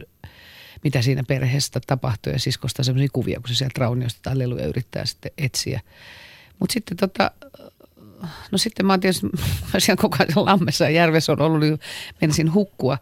[0.84, 5.06] mitä siinä perheessä tapahtui ja siskosta sellaisia kuvia, kun se sieltä rauniosta tai leluja yrittää
[5.06, 5.82] sitten etsiä.
[6.60, 7.32] Mutta sitten tota,
[8.52, 9.28] no sitten mä oon tietysti,
[9.74, 11.80] mä siellä koko ajan lammessa ja järvessä on ollut, niin
[12.22, 12.98] menisin hukkua.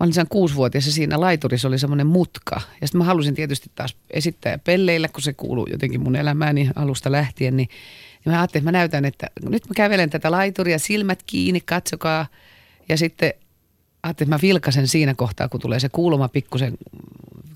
[0.00, 2.60] Mä olin kuusivuotias ja siinä laiturissa oli semmoinen mutka.
[2.80, 7.12] Ja sitten mä halusin tietysti taas esittää pelleillä, kun se kuuluu jotenkin mun elämääni alusta
[7.12, 7.68] lähtien, niin
[8.24, 12.26] ja mä ajattelin, että mä näytän, että nyt mä kävelen tätä laituria, silmät kiinni, katsokaa.
[12.88, 13.32] Ja sitten
[14.02, 16.78] ajattelin, että mä vilkasen siinä kohtaa, kun tulee se kuuluma pikkusen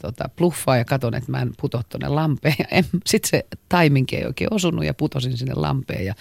[0.02, 2.54] tota, pluffaa ja katon, että mä en puto tuonne lampeen.
[2.70, 6.04] Ja sitten se taiminki ei oikein osunut ja putosin sinne lampeen.
[6.04, 6.14] Ja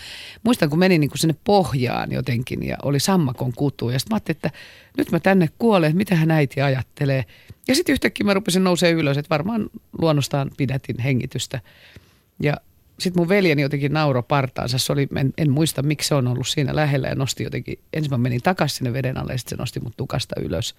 [0.43, 3.89] muistan, kun menin niin sinne pohjaan jotenkin ja oli sammakon kutu.
[3.89, 4.51] Ja sitten mä ajattelin, että
[4.97, 7.25] nyt mä tänne kuolen, että mitä hän äiti ajattelee.
[7.67, 9.69] Ja sitten yhtäkkiä mä rupesin nousee ylös, että varmaan
[10.01, 11.61] luonnostaan pidätin hengitystä.
[12.43, 12.57] Ja
[12.99, 14.77] sitten mun veljeni jotenkin nauro partaansa.
[14.77, 18.11] Se oli, en, en, muista miksi se on ollut siinä lähellä ja nosti jotenkin, ensin
[18.11, 20.75] mä menin takaisin sinne veden alle ja sitten se nosti mut tukasta ylös.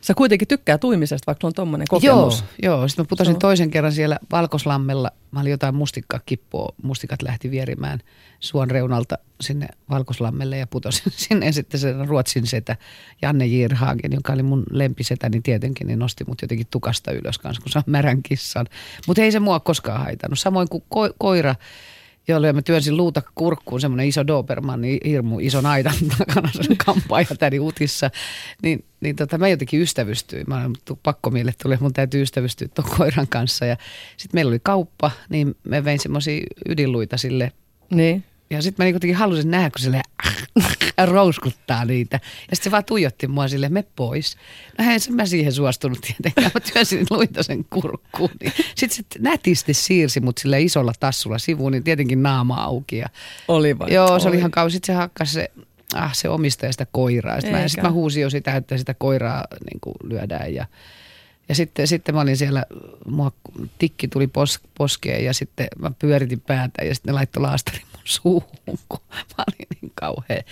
[0.00, 2.44] Sä kuitenkin tykkää tuimisesta, vaikka on tommonen kokemus.
[2.62, 2.88] Joo, joo.
[2.88, 5.10] sitten mä putosin toisen kerran siellä Valkoslammella.
[5.30, 6.74] Mä olin jotain mustikkakippoa.
[6.82, 8.00] Mustikat lähti vierimään
[8.40, 11.46] suon reunalta sinne Valkoslammelle ja putosin sinne.
[11.46, 12.76] Ja sitten se Ruotsin setä
[13.22, 17.62] Janne Jirhagen, joka oli mun lempisetä, niin tietenkin niin nosti mut jotenkin tukasta ylös kanssa,
[17.62, 18.66] kun saa märän kissan.
[19.06, 20.38] Mutta ei se mua koskaan haitannut.
[20.38, 21.54] Samoin kuin ko- koira
[22.28, 27.26] jolle mä työnsin luuta kurkkuun, semmoinen iso Doberman, niin hirmu iso aidan takana sen kampaaja
[27.38, 28.10] täni utissa.
[28.62, 30.44] Niin, niin tota, mä jotenkin ystävystyin.
[30.46, 33.66] Mä olin pakko miele tuli, mun täytyy ystävystyä tuon koiran kanssa.
[33.66, 33.76] Ja
[34.16, 37.52] sitten meillä oli kauppa, niin mä vein semmoisia ydinluita sille.
[37.90, 38.24] Niin.
[38.50, 40.02] Ja sitten mä niin halusin nähdä, kun sille
[41.12, 42.20] rouskuttaa niitä.
[42.50, 44.36] Ja sitten se vaan tuijotti mua sille, me pois.
[44.78, 46.50] No en mä siihen suostunut tietenkään.
[46.54, 48.30] Mä työnsin luita sen kurkkuun.
[48.40, 48.52] Niin.
[48.74, 52.96] Sitten se nätisti siirsi mut sille isolla tassulla sivuun, niin tietenkin naama auki.
[52.96, 53.06] Ja
[53.48, 53.94] oli vai?
[53.94, 54.70] Joo, se oli ihan kauan.
[54.70, 55.50] Sitten se hakkasi se
[55.94, 57.40] ah, se omistaja sitä koiraa.
[57.40, 60.66] Sitten mä, sit mä huusin jo sitä, että sitä koiraa niin kuin lyödään ja
[61.48, 62.64] ja sitten, sitten mä olin siellä,
[63.06, 63.32] mua
[63.78, 68.78] tikki tuli pos, poskeen ja sitten mä pyöritin päätä ja sitten ne laittoi laastarin suuhun,
[68.88, 69.00] kun
[69.38, 70.42] mä olin niin kauhean.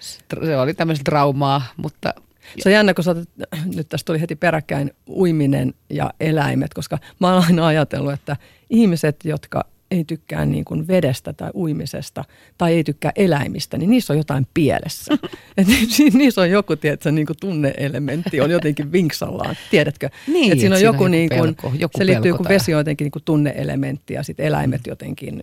[0.00, 2.14] Se oli tämmöistä traumaa, mutta
[2.58, 3.14] se on jännä, kun sä
[3.76, 8.36] nyt tästä tuli heti peräkkäin uiminen ja eläimet, koska mä oon aina ajatellut, että
[8.70, 12.24] ihmiset, jotka ei tykkää niin kuin vedestä tai uimisesta
[12.58, 15.18] tai ei tykkää eläimistä, niin niissä on jotain pielessä.
[15.56, 15.66] Et
[16.12, 20.10] niissä on joku, tiedätkö, niin kuin tunneelementti on jotenkin vinksallaan, tiedätkö?
[20.26, 23.04] Niin, et siinä on joku, niin kuin, pelko, joku se liittyy, kun vesi on jotenkin
[23.04, 25.42] niin kuin tunneelementti ja sitten eläimet jotenkin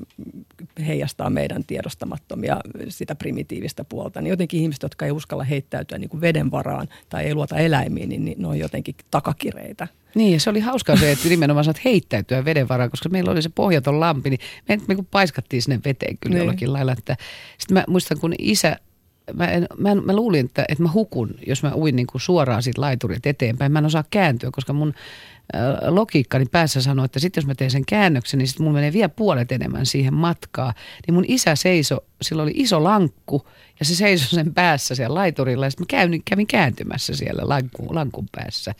[0.87, 4.21] heijastaa meidän tiedostamattomia sitä primitiivistä puolta.
[4.21, 8.09] Niin jotenkin ihmiset, jotka ei uskalla heittäytyä niin kuin veden varaan tai ei luota eläimiin,
[8.09, 9.87] niin, niin ne on jotenkin takakireitä.
[10.15, 13.41] Niin, ja se oli hauskaa se, että nimenomaan saat heittäytyä veden varaan, koska meillä oli
[13.41, 16.39] se pohjaton lampi, niin me, me kun paiskattiin sinne veteen kyllä niin.
[16.39, 16.91] jollakin lailla.
[16.91, 17.17] Että,
[17.57, 18.77] sitten mä muistan, kun isä,
[19.33, 22.21] mä, en, mä, en, mä luulin, että, että mä hukun, jos mä uin niin kuin
[22.21, 23.71] suoraan siitä laiturit eteenpäin.
[23.71, 24.93] Mä en osaa kääntyä, koska mun
[25.55, 28.93] äh, logiikkani päässä sanoi, että sitten jos mä teen sen käännöksen, niin sitten mulla menee
[28.93, 30.73] vielä puolet enemmän siihen matkaa.
[31.07, 33.47] Niin mun isä seiso, sillä oli iso lankku
[33.79, 37.95] ja se seisoi sen päässä siellä laiturilla ja sitten mä kävin, kävin kääntymässä siellä lankun,
[37.95, 38.73] lankun päässä.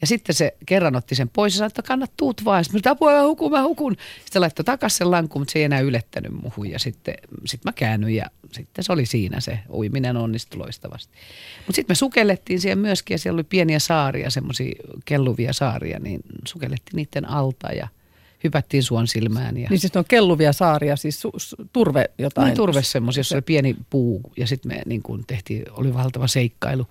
[0.00, 2.64] Ja sitten se kerran otti sen pois ja sanoi, että kannat tuut vaan.
[2.64, 3.96] Sitten mä apua, mä hukun, mä hukun.
[4.24, 6.70] Sitten laittoi takaisin sen lankun, mutta se ei enää ylettänyt muhun.
[6.70, 11.12] Ja sitten sit mä käännyin ja sitten se oli siinä se uiminen onnistui loistavasti.
[11.58, 16.20] Mutta sitten me sukellettiin siellä myöskin ja siellä oli pieniä saaria, semmoisia kelluvia saaria, niin
[16.44, 17.88] sukellettiin niiden alta ja
[18.44, 19.56] hypättiin suon silmään.
[19.56, 19.68] Ja...
[19.70, 22.46] Niin siis on kelluvia saaria, siis su- su- turve jotain?
[22.46, 26.26] Niin, turve semmoisia, jossa oli pieni puu ja sitten me niin kuin tehtiin, oli valtava
[26.26, 26.86] seikkailu.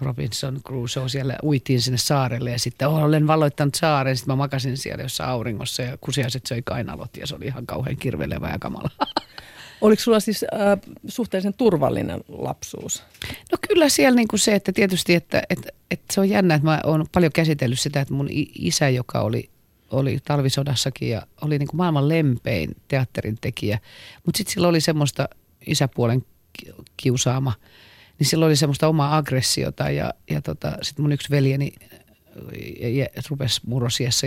[0.00, 4.16] Robinson Crusoe siellä uitiin sinne saarelle ja sitten oh, olen valloittanut saaren.
[4.16, 7.96] Sitten mä makasin siellä jossain auringossa ja kusiaiset söi kainalot ja se oli ihan kauhean
[7.96, 8.90] kirvelevä ja kamala.
[9.80, 13.02] Oliko sulla siis äh, suhteellisen turvallinen lapsuus?
[13.52, 16.66] No kyllä siellä niin kuin se, että tietysti, että, että, että se on jännä, että
[16.68, 18.28] mä oon paljon käsitellyt sitä, että mun
[18.58, 19.50] isä, joka oli,
[19.90, 23.78] oli talvisodassakin ja oli niin kuin maailman lempein teatterin tekijä,
[24.26, 25.28] mutta sitten sillä oli semmoista
[25.66, 26.26] isäpuolen
[26.96, 27.52] kiusaama–
[28.18, 31.72] niin silloin oli semmoista omaa aggressiota ja, ja tota, sitten mun yksi veljeni
[33.30, 34.26] rupesi murrosiassa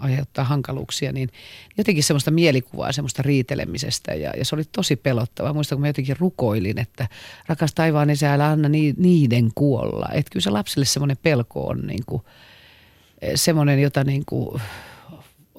[0.00, 1.28] aiheuttaa hankaluuksia, niin
[1.78, 5.52] jotenkin semmoista mielikuvaa, semmoista riitelemisestä ja, ja se oli tosi pelottava.
[5.52, 7.08] Muistan, kun mä jotenkin rukoilin, että
[7.46, 10.08] rakas taivaan isä, älä anna niiden kuolla.
[10.12, 12.22] Että kyllä se lapselle semmoinen pelko on niin kuin,
[13.34, 14.62] semmoinen, jota niin kuin,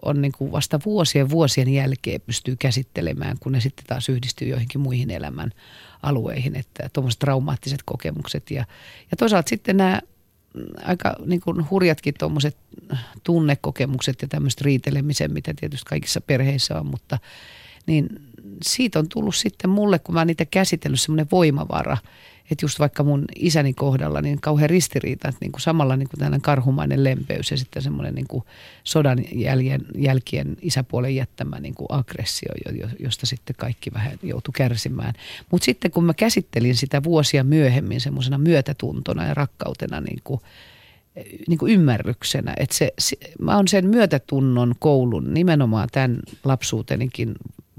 [0.06, 4.82] on niin kuin vasta vuosien vuosien jälkeen pystyy käsittelemään, kun ne sitten taas yhdistyy joihinkin
[4.82, 5.52] muihin elämän
[6.04, 8.52] alueihin, että tuommoiset traumaattiset kokemukset.
[8.52, 8.66] Ja,
[9.12, 10.02] ja toisaalta sitten nämä
[10.84, 12.58] aika niin kuin hurjatkin tuommoiset
[13.24, 17.20] tunnekokemukset ja tämmöiset riitelemisen, mitä tietysti kaikissa perheissä on, mutta
[17.86, 18.10] niin
[18.64, 21.98] siitä on tullut sitten mulle, kun mä oon niitä käsitellyt, semmoinen voimavara–
[22.52, 26.20] että just vaikka mun isäni kohdalla, niin kauhean ristiriita, että niin kuin samalla niin kuin
[26.20, 28.44] tällainen karhumainen lempeys ja sitten semmoinen niin
[28.84, 32.52] sodan jäljen, jälkien isäpuolen jättämä niin kuin aggressio,
[33.00, 35.14] josta sitten kaikki vähän joutui kärsimään.
[35.52, 40.42] Mutta sitten kun mä käsittelin sitä vuosia myöhemmin semmoisena myötätuntona ja rakkautena niin kuin,
[41.48, 42.54] niin kuin ymmärryksenä.
[42.58, 47.34] Että se, se, mä oon sen myötätunnon koulun nimenomaan tämän lapsuutenikin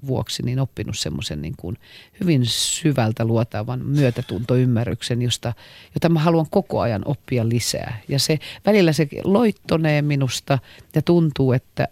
[0.06, 1.78] vuoksi niin oppinut semmoisen niin kuin
[2.20, 5.52] hyvin syvältä luotavan myötätuntoymmärryksen, josta,
[5.94, 8.00] jota mä haluan koko ajan oppia lisää.
[8.08, 10.58] Ja se välillä se loittonee minusta
[10.94, 11.88] ja tuntuu, että,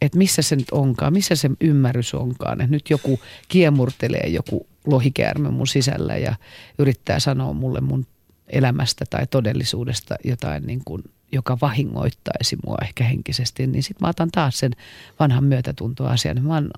[0.00, 2.60] että missä se nyt onkaan, missä se ymmärrys onkaan.
[2.60, 6.34] Että nyt joku kiemurtelee joku lohikäärme mun sisällä ja
[6.78, 8.06] yrittää sanoa mulle mun
[8.48, 14.30] elämästä tai todellisuudesta jotain niin kuin joka vahingoittaisi mua ehkä henkisesti, niin sitten mä otan
[14.30, 14.72] taas sen
[15.20, 16.42] vanhan myötätuntoasian.
[16.42, 16.70] Mä oon,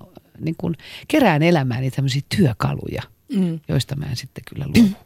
[0.43, 0.75] niin kun,
[1.07, 3.01] kerään elämääni tämmöisiä työkaluja,
[3.35, 3.59] mm.
[3.67, 4.89] joista mä en sitten kyllä luovu.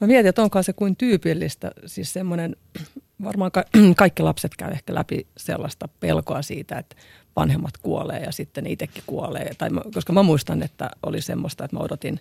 [0.00, 2.56] Mä mietin, että onko se kuin tyypillistä, siis semmoinen,
[3.24, 3.64] varmaan ka-
[3.96, 6.96] kaikki lapset käy ehkä läpi sellaista pelkoa siitä, että
[7.36, 9.54] vanhemmat kuolee ja sitten itsekin kuolee.
[9.58, 12.20] Tai mä, koska mä muistan, että oli semmoista, että mä odotin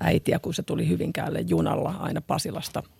[0.00, 2.82] äitiä, kun se tuli Hyvinkäälle junalla aina Pasilasta–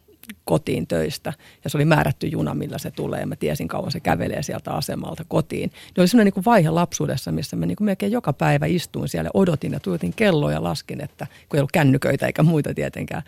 [0.44, 1.32] kotiin töistä
[1.64, 3.26] ja se oli määrätty juna, millä se tulee.
[3.26, 5.70] Mä tiesin kauan se kävelee sieltä asemalta kotiin.
[5.96, 9.26] Ne oli semmoinen niin vaihe lapsuudessa, missä mä niin kuin melkein joka päivä istuin siellä
[9.26, 13.22] ja odotin ja tuotin kelloa ja laskin, että kun ei ollut kännyköitä eikä muita tietenkään,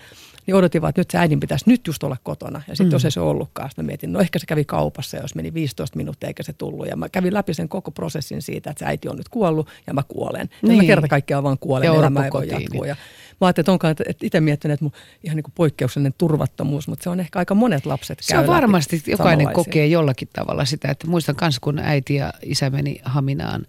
[0.46, 2.62] niin odotin vaan, että nyt se äidin pitäisi nyt just olla kotona.
[2.68, 2.92] Ja sitten mm.
[2.92, 6.26] jos ei se ollutkaan, sitten mietin, no ehkä se kävi kaupassa, jos meni 15 minuuttia
[6.26, 6.86] eikä se tullut.
[6.86, 9.94] Ja mä kävin läpi sen koko prosessin siitä, että se äiti on nyt kuollut ja
[9.94, 10.48] mä kuolen.
[10.62, 10.76] Niin.
[10.76, 12.86] Ja mä kerta kaikkiaan vaan kuolen, ja elämä ei voi jatkua.
[12.86, 12.96] Ja
[13.40, 14.92] mä ajattelin, että onkaan, että itse miettinyt, että mun
[15.24, 19.02] ihan niin kuin poikkeuksellinen turvattomuus, mutta se on ehkä aika monet lapset Se on varmasti,
[19.06, 23.66] jokainen kokee jollakin tavalla sitä, että muistan myös kun äiti ja isä meni Haminaan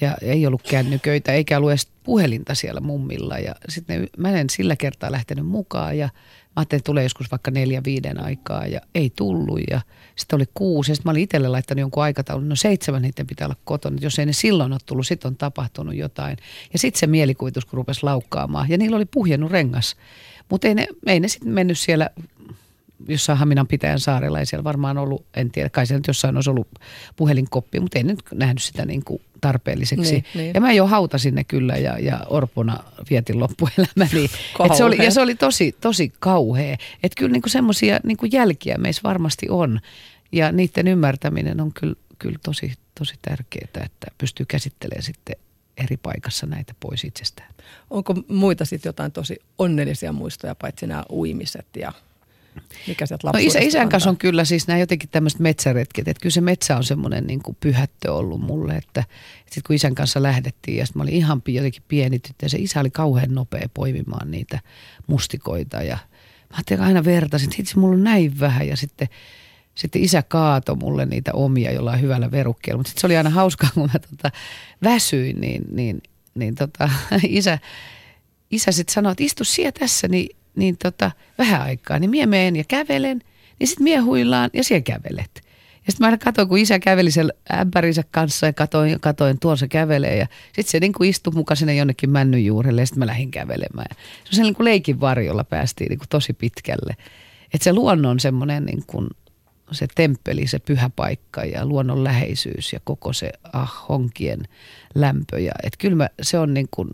[0.00, 4.76] ja ei ollut kännyköitä eikä ollut edes puhelinta siellä mummilla ja sitten mä en sillä
[4.76, 6.08] kertaa lähtenyt mukaan ja
[6.58, 9.60] Mä ajattelin, että tulee joskus vaikka neljä, viiden aikaa ja ei tullut.
[9.70, 9.80] Ja
[10.16, 12.48] sitten oli kuusi ja sitten mä olin itselle laittanut jonkun aikataulun.
[12.48, 13.96] No seitsemän niiden pitää olla kotona.
[14.00, 16.36] Jos ei ne silloin ole tullut, sitten on tapahtunut jotain.
[16.72, 18.68] Ja sitten se mielikuvitus, kun rupesi laukkaamaan.
[18.68, 19.96] Ja niillä oli puhjennut rengas.
[20.50, 22.10] Mutta ei ne, ei ne sitten mennyt siellä
[23.08, 26.68] jossain Haminan pitäjän saarella ei siellä varmaan ollut, en tiedä, kai siellä jossain olisi ollut
[27.16, 30.12] puhelinkoppi, mutta ei nyt nähnyt sitä niin kuin tarpeelliseksi.
[30.12, 30.50] Niin, niin.
[30.54, 34.24] Ja mä jo hautasin ne kyllä ja, ja orpona vietin loppuelämäni.
[34.64, 36.76] Et se oli, ja se oli tosi, tosi kauhea.
[37.02, 39.80] Että kyllä niin semmoisia niin jälkiä meissä varmasti on.
[40.32, 45.36] Ja niiden ymmärtäminen on kyllä, kyllä tosi, tosi tärkeää, että pystyy käsittelemään sitten
[45.76, 47.54] eri paikassa näitä pois itsestään.
[47.90, 51.92] Onko muita sitten jotain tosi onnellisia muistoja, paitsi nämä uimiset ja
[52.86, 56.32] mikä sieltä no isä, isän kanssa on kyllä siis nämä jotenkin tämmöiset metsäretket, että kyllä
[56.32, 60.22] se metsä on semmoinen niin kuin pyhättö ollut mulle, että, että sitten kun isän kanssa
[60.22, 63.68] lähdettiin ja sitten mä olin ihan jotenkin pieni tyttö ja se isä oli kauhean nopea
[63.74, 64.60] poimimaan niitä
[65.06, 65.98] mustikoita ja
[66.50, 69.08] mä ajattelin aina vertaisin, että itse mulla on näin vähän ja sitten
[69.78, 73.70] sitten isä kaato mulle niitä omia jollain hyvällä verukkeella, mutta sitten se oli aina hauskaa,
[73.74, 74.30] kun mä tota
[74.84, 76.02] väsyin, niin, niin,
[76.34, 76.90] niin tota,
[77.28, 77.58] isä,
[78.50, 82.56] isä sitten sanoi, että istu siellä tässä, niin niin tota, vähän aikaa, niin mie meen
[82.56, 83.20] ja kävelen,
[83.58, 85.48] niin sitten mie huillaan ja siellä kävelet.
[85.88, 89.58] Ja sitten mä aina katsoin, kun isä käveli sen ämpärinsä kanssa ja katoin, katoin tuon
[89.58, 90.16] se kävelee.
[90.16, 93.30] Ja sitten se niin kuin istui mukaan sinne jonnekin männyn juurelle ja sitten mä lähdin
[93.30, 93.86] kävelemään.
[93.90, 96.96] Ja se on sellainen niin kuin leikin varjolla päästiin niin kuin tosi pitkälle.
[97.54, 99.08] Että se luonnon semmoinen niin kuin
[99.72, 104.42] se temppeli, se pyhä paikka ja luonnon läheisyys ja koko se ah, honkien
[104.94, 105.40] lämpö.
[105.40, 106.90] Ja, et kyllä mä, se on niin kuin,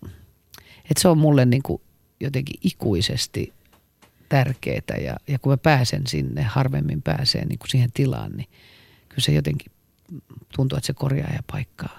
[0.90, 1.82] että se on mulle niin kuin
[2.20, 3.52] jotenkin ikuisesti
[4.28, 8.48] tärkeää ja, ja kun mä pääsen sinne, harvemmin pääsee niin kuin siihen tilaan, niin
[9.08, 9.72] kyllä se jotenkin
[10.56, 11.98] tuntuu, että se korjaa ja paikkaa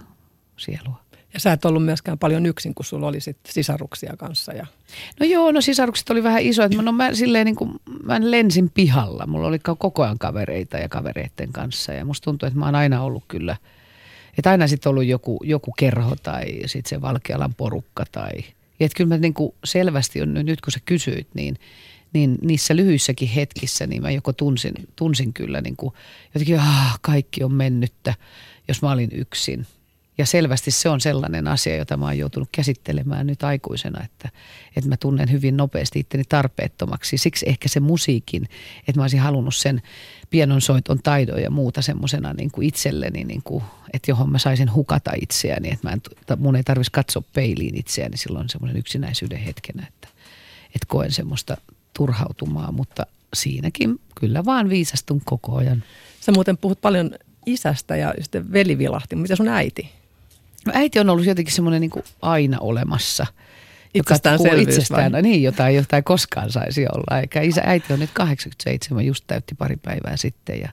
[0.57, 1.05] sielua.
[1.33, 4.53] Ja sä et ollut myöskään paljon yksin, kun sulla oli sit sisaruksia kanssa.
[4.53, 4.65] Ja...
[5.19, 6.69] No joo, no sisarukset oli vähän isoja.
[6.81, 7.71] No mä, silleen niin kuin,
[8.03, 9.27] mä lensin pihalla.
[9.27, 11.93] Mulla oli koko ajan kavereita ja kavereiden kanssa.
[11.93, 13.57] Ja musta tuntuu, että mä oon aina ollut kyllä,
[14.37, 18.31] että aina sitten ollut joku, joku kerho tai sitten se Valkealan porukka tai–
[18.79, 21.57] että kyllä mä niin kuin selvästi on nyt, kun sä kysyit, niin,
[22.13, 25.93] niin niissä lyhyissäkin hetkissä niin mä joko tunsin, tunsin kyllä niin kuin
[26.33, 28.13] jotenkin, ah, kaikki on mennyttä,
[28.67, 29.65] jos mä olin yksin.
[30.17, 34.29] Ja selvästi se on sellainen asia, jota mä oon joutunut käsittelemään nyt aikuisena, että,
[34.75, 37.17] että mä tunnen hyvin nopeasti itteni tarpeettomaksi.
[37.17, 38.43] Siksi ehkä se musiikin,
[38.79, 39.81] että mä olisin halunnut sen
[40.29, 45.11] pienonsoiton taidon ja muuta semmoisena niin kuin itselleni, niin kuin, että johon mä saisin hukata
[45.21, 46.01] itseäni, että mä en,
[46.37, 50.07] mun ei tarvitsisi katsoa peiliin itseäni silloin semmoisen yksinäisyyden hetkenä, että,
[50.65, 51.57] että koen semmoista
[51.93, 55.83] turhautumaa, mutta siinäkin kyllä vaan viisastun koko ajan.
[56.21, 57.11] Sä muuten puhut paljon
[57.45, 59.15] isästä ja sitten veli vilahti.
[59.15, 59.91] Mitä sun äiti?
[60.65, 63.25] No äiti on ollut jotenkin semmoinen niin aina olemassa.
[63.93, 65.21] Itsestään joka itsestään, vai?
[65.21, 67.19] niin, jota jota ei koskaan saisi olla.
[67.19, 70.59] Eikä isä, äiti on nyt 87, just täytti pari päivää sitten.
[70.59, 70.69] Ja,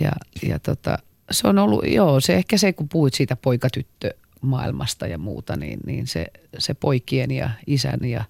[0.00, 0.12] ja,
[0.48, 0.98] ja tota,
[1.30, 5.80] se on ollut, joo, se ehkä se, kun puhuit siitä poikatyttö maailmasta ja muuta, niin,
[5.86, 6.26] niin se,
[6.58, 8.24] se poikien ja isän ja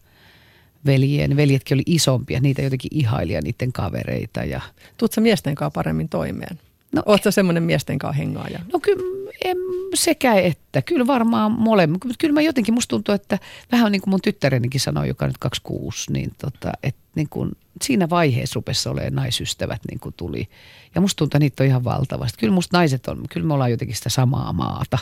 [0.86, 4.44] veljien, veljetkin oli isompia, niitä jotenkin ihailia niiden kavereita.
[4.44, 4.60] Ja...
[4.96, 6.58] Tuutko miesten kanssa paremmin toimeen?
[6.92, 8.60] No, Oletko semmoinen miesten kanssa hengaaja?
[8.72, 9.02] No kyllä
[9.44, 9.56] en,
[9.94, 10.82] sekä että.
[10.82, 12.00] Kyllä varmaan molemmat.
[12.18, 13.38] Kyllä mä jotenkin, musta tuntuu, että
[13.72, 17.50] vähän niin kuin mun tyttärenikin sanoi, joka nyt 26, niin tota, että niin kuin
[17.82, 20.48] siinä vaiheessa rupesi olemaan naisystävät niin kuin tuli.
[20.94, 22.38] Ja musta tuntuu, että niitä on ihan valtavasti.
[22.38, 24.98] Kyllä musta naiset on, kyllä me ollaan jotenkin sitä samaa maata.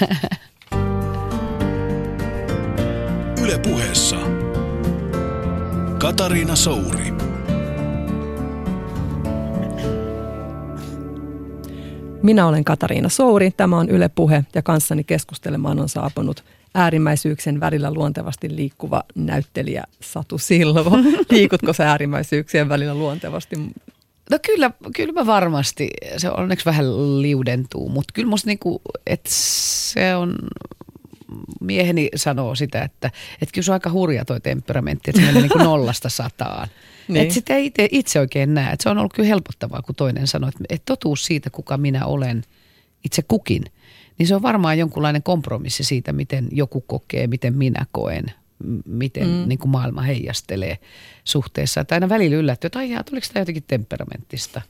[3.42, 4.16] Yle puheessa
[5.98, 7.27] Katariina Souri.
[12.22, 17.94] Minä olen Katariina Souri, tämä on Yle Puhe ja kanssani keskustelemaan on saapunut äärimmäisyyksien välillä
[17.94, 20.98] luontevasti liikkuva näyttelijä Satu Silvo.
[21.30, 23.56] Liikutko sä äärimmäisyyksien välillä luontevasti?
[24.30, 30.16] No kyllä, kyllä mä varmasti, se onneksi vähän liudentuu, mutta kyllä musta niinku, että se
[30.16, 30.34] on,
[31.60, 33.10] mieheni sanoo sitä, että,
[33.42, 36.68] että kyllä se on aika hurja toi temperamentti, että se menee niinku nollasta sataan.
[37.08, 37.22] niin.
[37.22, 40.26] Että sitä ei itse, itse oikein näe, että se on ollut kyllä helpottavaa, kun toinen
[40.26, 42.42] sanoo, että, että totuus siitä, kuka minä olen
[43.04, 43.64] itse kukin,
[44.18, 48.24] niin se on varmaan jonkunlainen kompromissi siitä, miten joku kokee, miten minä koen,
[48.84, 49.48] miten mm.
[49.48, 50.78] niin kuin maailma heijastelee
[51.24, 51.80] suhteessa.
[51.80, 54.62] Että aina välillä yllättyy, että aijaa, tuliko tämä jotenkin temperamenttista?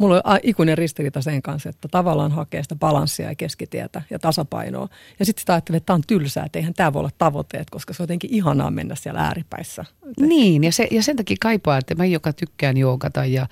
[0.00, 4.88] Mulla on ikuinen ristiriita sen kanssa, että tavallaan hakee sitä balanssia ja keskitietä ja tasapainoa.
[5.18, 7.92] Ja sitten sitä ajattelee, että tämä on tylsää, että eihän tämä voi olla tavoitteet, koska
[7.92, 9.84] se on jotenkin ihanaa mennä siellä ääripäissä.
[10.20, 13.46] Niin, ja, se, ja sen takia kaipaa, että mä joka tykkään joogata ja,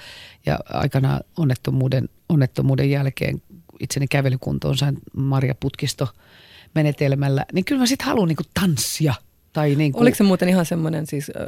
[0.46, 3.42] ja aikana onnettomuuden, onnettomuuden jälkeen
[3.80, 6.08] itseni kävelykuntoon sain Maria Putkisto
[6.74, 9.14] menetelmällä, niin kyllä mä sitten haluan niinku tanssia–
[9.52, 11.46] tai niin kuin, Oliko se muuten ihan semmoinen siis äh,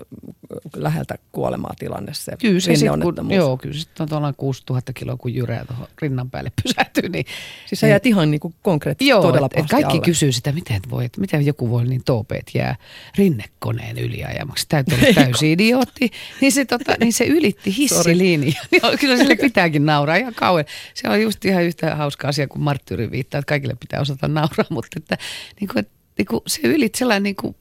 [0.76, 5.16] läheltä kuolemaa tilanne se Kyllä se sit, kun, joo, kyllä se on tuolla 6000 kiloa,
[5.16, 7.08] kun jyrää tuohon rinnan päälle pysähtyy.
[7.08, 7.24] Niin,
[7.66, 10.04] siis sä jäät ihan niin kuin konkreettisesti joo, todella et, et kaikki alle.
[10.04, 12.76] kysyy sitä, miten, voi, että miten joku voi niin toopeet jää
[13.18, 14.66] rinnekoneen yliajamaksi.
[14.68, 16.10] Täytyy olla täysin idiootti.
[16.40, 18.62] Niin se, tota, niin se ylitti hissilinja.
[19.00, 20.64] kyllä sille pitääkin nauraa ihan kauan.
[20.94, 24.66] Se on just ihan yhtä hauska asia kuin marttyyri viittaa, että kaikille pitää osata nauraa,
[24.70, 25.18] mutta että,
[25.60, 27.56] niin kuin, että, niin kuin se ylitti sellainen niin kuin,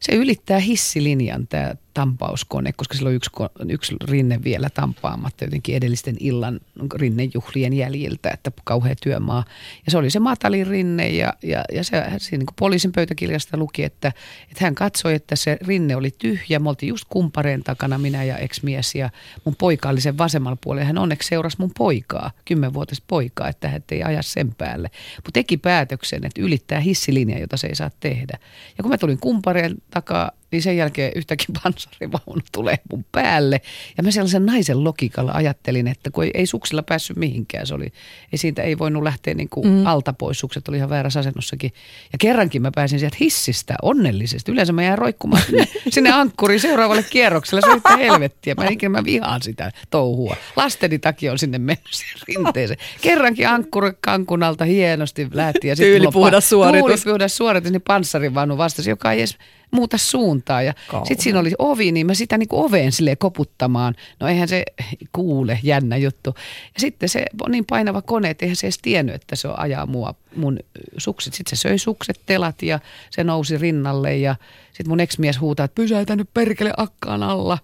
[0.00, 3.30] se ylittää hissilinjan tämä tampauskone, koska sillä on yksi,
[3.68, 6.60] yksi rinne vielä tampaamatta jotenkin edellisten illan
[6.94, 9.44] rinnejuhlien jäljiltä, että kauhea työmaa.
[9.86, 13.84] Ja se oli se matalin rinne ja, ja, ja se, se niin poliisin pöytäkirjasta luki,
[13.84, 14.12] että,
[14.50, 16.58] että hän katsoi, että se rinne oli tyhjä.
[16.58, 19.10] Me oltiin just kumpareen takana, minä ja ex-mies ja
[19.44, 20.86] mun poika oli sen vasemmalla puolella.
[20.86, 24.90] Hän onneksi seurasi mun poikaa, kymmenvuotista poikaa, että hän ei aja sen päälle.
[25.16, 28.38] Mutta teki päätöksen, että ylittää hissilinja, jota se ei saa tehdä.
[28.78, 33.60] Ja kun mä tulin kumpareen takaa, niin sen jälkeen yhtäkkiä panssarivaunu tulee mun päälle.
[33.96, 37.92] Ja mä sellaisen naisen logikalla ajattelin, että kun ei, ei suksilla päässyt mihinkään, se oli,
[38.32, 39.86] ei siitä ei voinut lähteä niin kuin mm.
[39.86, 41.72] alta pois, sukset oli ihan väärässä asennossakin.
[42.12, 44.52] Ja kerrankin mä pääsin sieltä hissistä onnellisesti.
[44.52, 48.54] Yleensä mä jään roikkumaan sinne, sinne ankkuriin seuraavalle kierrokselle, se on helvettiä.
[48.54, 50.36] Mä, ikinä mä vihaan sitä touhua.
[50.56, 51.86] Lasteni takia on sinne mennyt
[52.28, 52.78] rinteeseen.
[53.00, 55.68] Kerrankin ankkuri kankunalta hienosti lähti.
[55.68, 57.02] Ja Tyylipuhdas suoritus.
[57.02, 59.38] Tyylipuhdas suoritus, niin panssarivaunu vastasi, joka ei edes
[59.70, 60.62] muuta suuntaa.
[60.62, 60.74] Ja
[61.04, 63.94] sitten siinä oli ovi, niin mä sitä niin kuin oveen sille koputtamaan.
[64.20, 64.64] No eihän se
[65.12, 66.34] kuule, jännä juttu.
[66.74, 69.86] Ja sitten se on niin painava kone, että eihän se edes tiennyt, että se ajaa
[69.86, 70.58] mua, mun
[70.98, 71.34] sukset.
[71.34, 75.74] Sitten se söi sukset, telat ja se nousi rinnalle ja sitten mun ex-mies huutaa, että
[75.74, 77.58] pysäytä nyt perkele akkaan alla.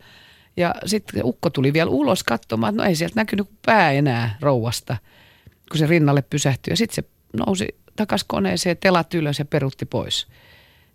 [0.57, 4.97] Ja sitten ukko tuli vielä ulos katsomaan, että no ei sieltä näkynyt pää enää rouvasta,
[5.71, 6.73] kun se rinnalle pysähtyi.
[6.73, 7.11] Ja sitten se
[7.47, 10.27] nousi takas koneeseen, telat ylös ja perutti pois.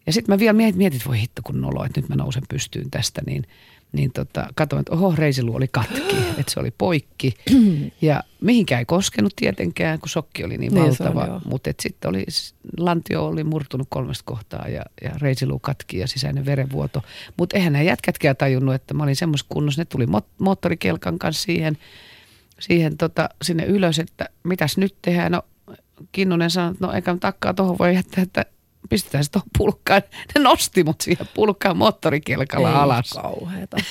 [0.07, 2.43] Ja sitten mä vielä mietin, mietin, että voi hitto kun nolo, että nyt mä nousen
[2.49, 3.43] pystyyn tästä, niin,
[3.91, 7.33] niin tota, katsoin, että oho, reisiluu oli katki, että se oli poikki.
[8.01, 11.41] Ja mihinkään ei koskenut tietenkään, kun sokki oli niin, niin valtava.
[11.45, 12.25] Mutta sitten oli,
[12.77, 17.03] lantio oli murtunut kolmesta kohtaa ja, ja reisiluu katki ja sisäinen verenvuoto.
[17.37, 19.81] Mutta eihän nämä jätkätkään tajunnut, että mä olin semmoisessa kunnossa.
[19.81, 21.77] Ne tuli mo- moottorikelkan kanssa siihen,
[22.59, 25.31] siihen tota, sinne ylös, että mitäs nyt tehdään.
[25.31, 25.41] No
[26.11, 28.45] Kinnunen sanoi, että no eikä takkaa tuohon voi jättää, että
[28.87, 30.01] pistetään se tuohon pulkkaan.
[30.35, 33.09] Ne nosti mut siihen pulkkaan moottorikelkalla Ei alas.
[33.09, 33.77] kauheeta.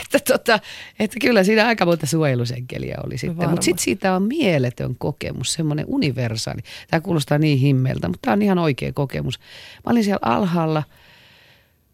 [0.00, 0.60] että, tota,
[0.98, 3.50] että kyllä siinä aika monta suojelusenkeliä oli sitten.
[3.50, 6.60] Mutta sitten siitä on mieletön kokemus, semmoinen universaali.
[6.90, 9.38] Tämä kuulostaa niin himmeltä, mutta tämä on ihan oikea kokemus.
[9.86, 10.82] Mä olin siellä alhaalla.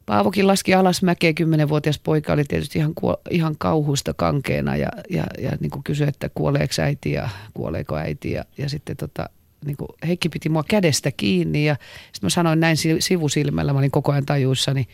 [0.07, 2.95] Paavokin laski alas mäkeä, kymmenenvuotias poika oli tietysti ihan,
[3.31, 8.33] ihan kauhuista kankeena ja, ja, ja niin kuin kysyi, että kuoleeko äiti ja kuoleeko äiti.
[8.33, 9.29] Ja, ja sitten tota,
[9.64, 13.90] niin kuin Heikki piti mua kädestä kiinni ja sitten mä sanoin näin sivusilmällä, mä olin
[13.90, 14.88] koko ajan tajuissani,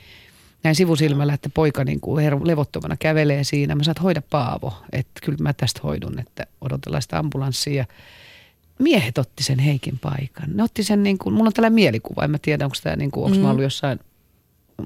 [0.62, 3.74] näin sivusilmällä, että poika niin kuin levottomana kävelee siinä.
[3.74, 7.85] Mä saat hoida Paavo, että kyllä mä tästä hoidun, että odotellaan sitä ambulanssia.
[8.78, 10.48] Miehet otti sen Heikin paikan.
[10.54, 13.11] Ne otti sen, niin kuin, mulla on tällainen mielikuva, en mä tiedä, onko tämä, niin
[13.11, 13.42] kuin, onko mm.
[13.42, 14.00] mä ollut jossain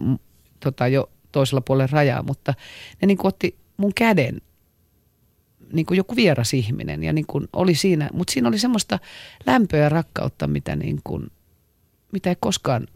[0.03, 0.19] mm,
[0.61, 2.55] tota, jo toisella puolella rajaa, mutta
[3.03, 4.41] ne niin kuin otti mun käden
[5.73, 8.99] niin kuin joku vieras ihminen ja niin kuin oli siinä, mutta siinä oli semmoista
[9.47, 11.31] lämpöä ja rakkautta, mitä, niin kuin,
[12.13, 12.87] mitä ei koskaan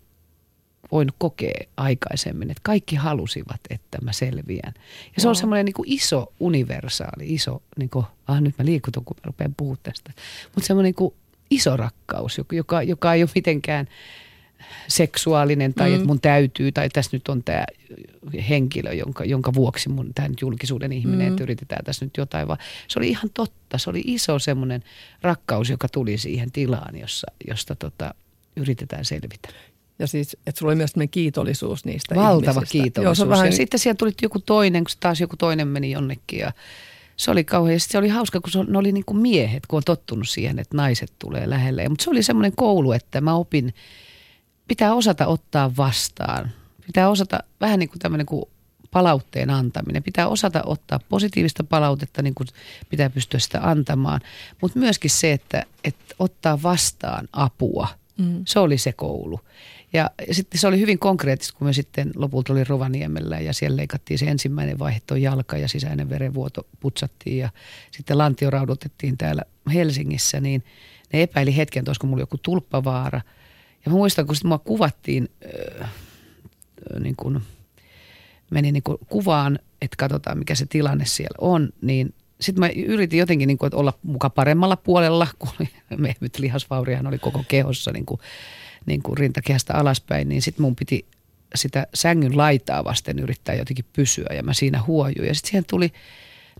[0.93, 4.75] voinut kokea aikaisemmin, että kaikki halusivat, että mä selviän.
[5.17, 9.05] Ja se on semmoinen niin kuin iso, universaali, iso, niin kuin, ah nyt mä liikutun,
[9.05, 10.13] kun mä rupean puhumaan tästä,
[10.55, 11.15] mutta semmoinen niin kuin
[11.51, 13.89] iso rakkaus, joka, joka ei ole mitenkään
[14.89, 15.95] seksuaalinen tai Mm.
[15.95, 17.65] että mun täytyy tai tässä nyt on tämä
[18.49, 21.33] henkilö, jonka, jonka vuoksi mun tämä nyt julkisuuden ihminen, Mm.
[21.33, 23.79] että yritetään tässä nyt jotain, vaan se oli ihan totta.
[23.79, 24.83] Se oli iso semmoinen
[25.23, 28.15] rakkaus, joka tuli siihen tilaan, jossa, josta tota,
[28.57, 29.49] yritetään selvitä.
[29.99, 32.77] Ja siis, että sulla oli myös kiitollisuus niistä Valtava ihmisistä.
[32.79, 33.17] Joo, kiitollisuus.
[33.17, 36.39] se on vähän, Ja sitten siellä tuli joku toinen, kun taas joku toinen meni jonnekin
[36.39, 36.53] ja
[37.17, 37.81] se oli kauhean.
[37.81, 40.77] Se oli hauska, kun se, ne oli niin kuin miehet, kun on tottunut siihen, että
[40.77, 41.89] naiset tulee lähelle.
[41.89, 43.75] Mutta se oli semmoinen koulu, että mä opin,
[44.69, 46.51] pitää osata ottaa vastaan.
[46.87, 48.45] Pitää osata vähän niin kuin tämmöinen kuin
[48.91, 50.03] palautteen antaminen.
[50.03, 52.47] Pitää osata ottaa positiivista palautetta, niin kuin
[52.89, 54.21] pitää pystyä sitä antamaan.
[54.63, 57.89] Mutta myöskin se, että, että ottaa vastaan apua.
[58.19, 58.43] Mm.
[58.47, 59.41] Se oli se koulu.
[59.93, 64.19] Ja sitten se oli hyvin konkreettista, kun me sitten lopulta oli Rovaniemellä ja siellä leikattiin
[64.19, 67.51] se ensimmäinen vaihe, tuo jalka ja sisäinen verenvuoto putsattiin ja
[67.91, 68.51] sitten lantio
[69.19, 69.43] täällä
[69.75, 70.65] Helsingissä, niin
[71.13, 73.21] ne epäili hetken, että olisiko mulla joku tulppavaara.
[73.87, 75.29] Ja mä muistan, kun sitten mua kuvattiin,
[75.83, 75.91] äh,
[77.01, 77.41] niin kuin,
[78.51, 83.19] meni niin kuin kuvaan, että katsotaan mikä se tilanne siellä on, niin sitten mä yritin
[83.19, 85.49] jotenkin niin kuin, olla muka paremmalla puolella, kun
[85.99, 88.21] mehmyt lihasvauriahan oli koko kehossa niin kuin,
[88.87, 91.07] niin kuin rintakehästä alaspäin, niin sitten mun piti
[91.55, 95.29] sitä sängyn laitaa vasten yrittää jotenkin pysyä ja mä siinä huojuin.
[95.29, 95.93] Ja sitten siihen tuli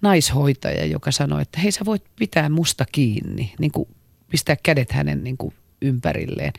[0.03, 3.89] naishoitaja, joka sanoi, että hei sä voit pitää musta kiinni, niin kuin
[4.31, 6.53] pistää kädet hänen niin kuin ympärilleen.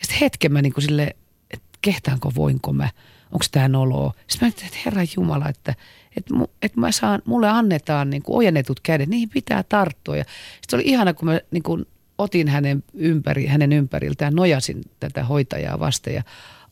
[0.00, 1.16] Ja sitten hetken mä niin kuin sille,
[1.50, 2.90] että kehtaanko, voinko mä,
[3.32, 4.12] onko tämä noloa.
[4.26, 5.74] Sitten mä ajattelin, että herra Jumala, että,
[6.16, 10.16] että, mu, että mä saan, mulle annetaan niin kuin ojennetut kädet, niihin pitää tarttua.
[10.16, 10.24] Ja
[10.60, 11.86] sitten oli ihana, kun mä niin kuin
[12.18, 16.22] otin hänen, ympäri, hänen ympäriltään, nojasin tätä hoitajaa vasten ja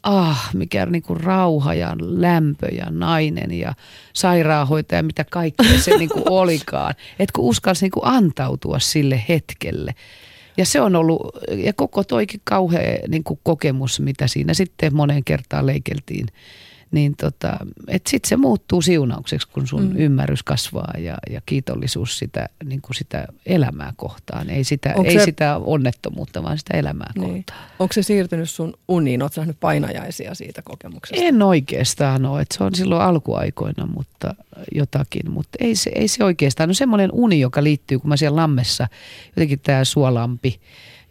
[0.02, 3.74] ah, mikä niin kuin rauha ja lämpö ja nainen ja
[4.12, 6.94] sairaanhoitaja, mitä kaikkea se niin kuin olikaan.
[7.18, 9.94] Että kun uskalsi niin kuin antautua sille hetkelle.
[10.56, 15.24] Ja se on ollut, ja koko toikin kauhea niin kuin kokemus, mitä siinä sitten moneen
[15.24, 16.26] kertaan leikeltiin.
[16.90, 17.56] Niin tota,
[17.88, 19.88] että sitten se muuttuu siunaukseksi, kun sun Mm.
[19.90, 19.96] mm.
[19.96, 24.50] ymmärrys kasvaa ja, ja kiitollisuus sitä, niin kuin sitä elämää kohtaan.
[24.50, 27.34] Ei sitä, Onko ei se- sitä onnettomuutta, vaan sitä elämää niin.
[27.34, 27.70] kohtaan.
[27.78, 29.22] Onko se siirtynyt sun uniin?
[29.22, 31.24] Oletko nähnyt painajaisia siitä kokemuksesta?
[31.24, 34.34] En oikeastaan ole, että se on silloin alkuaikoina, mutta
[34.74, 36.68] jotakin, mutta ei se, ei se oikeastaan.
[36.68, 38.88] No semmoinen uni, joka liittyy, kun mä siellä lammessa,
[39.36, 40.60] jotenkin tämä suolampi,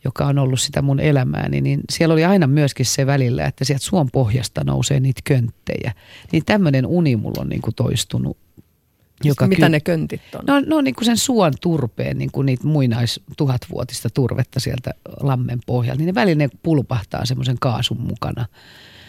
[0.06, 3.86] joka on ollut sitä mun elämääni, niin siellä oli aina myöskin se välillä, että sieltä
[3.86, 5.92] suon pohjasta nousee niitä könttejä.
[6.32, 8.38] Niin tämmöinen uni mulla on niin kuin toistunut.
[9.24, 10.46] Joka Mitä ky- ne köntit on?
[10.48, 15.60] No, no niin kuin sen suon turpeen, niin kuin niitä muinais tuhatvuotista turvetta sieltä lammen
[15.66, 18.46] pohjalta, niin ne välillä ne pulpahtaa semmoisen kaasun mukana.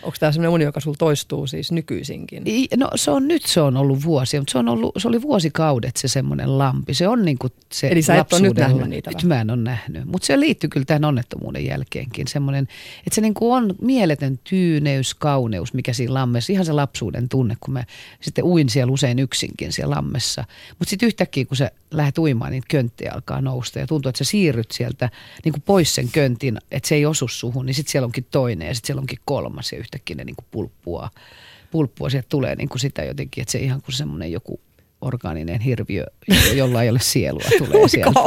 [0.07, 2.45] Onko tämä sellainen uni, joka sulla toistuu siis nykyisinkin?
[2.77, 5.97] No se on nyt se on ollut vuosia, mutta se, on ollut, se oli vuosikaudet
[5.97, 6.95] se semmoinen lampi.
[6.95, 9.41] Se on niin kuin se Eli sä et ole nyt lapsuuden nähnyt niitä Nyt mä
[9.41, 12.29] en ole nähnyt, mutta se liittyy kyllä tähän onnettomuuden jälkeenkin.
[12.29, 17.29] Semmoinen, että se niin kuin on mieletön tyyneys, kauneus, mikä siinä lammessa, ihan se lapsuuden
[17.29, 17.85] tunne, kun mä
[18.21, 20.45] sitten uin siellä usein yksinkin siellä lammessa.
[20.79, 24.31] Mutta sitten yhtäkkiä, kun sä lähdet uimaan, niin könttejä alkaa nousta ja tuntuu, että sä
[24.31, 25.11] siirryt sieltä
[25.45, 28.69] niin kuin pois sen köntin, että se ei osu suhun, niin sitten siellä onkin toinen
[28.69, 31.11] ja sitten siellä onkin kolmas ja yhtäkkiä ne niin kuin pulppua,
[31.71, 34.61] pulppua sieltä tulee niin kuin sitä jotenkin, että se ihan kuin semmoinen joku
[35.01, 38.21] orgaaninen hirviö, jo- jolla ei ole sielua, tulee sieltä.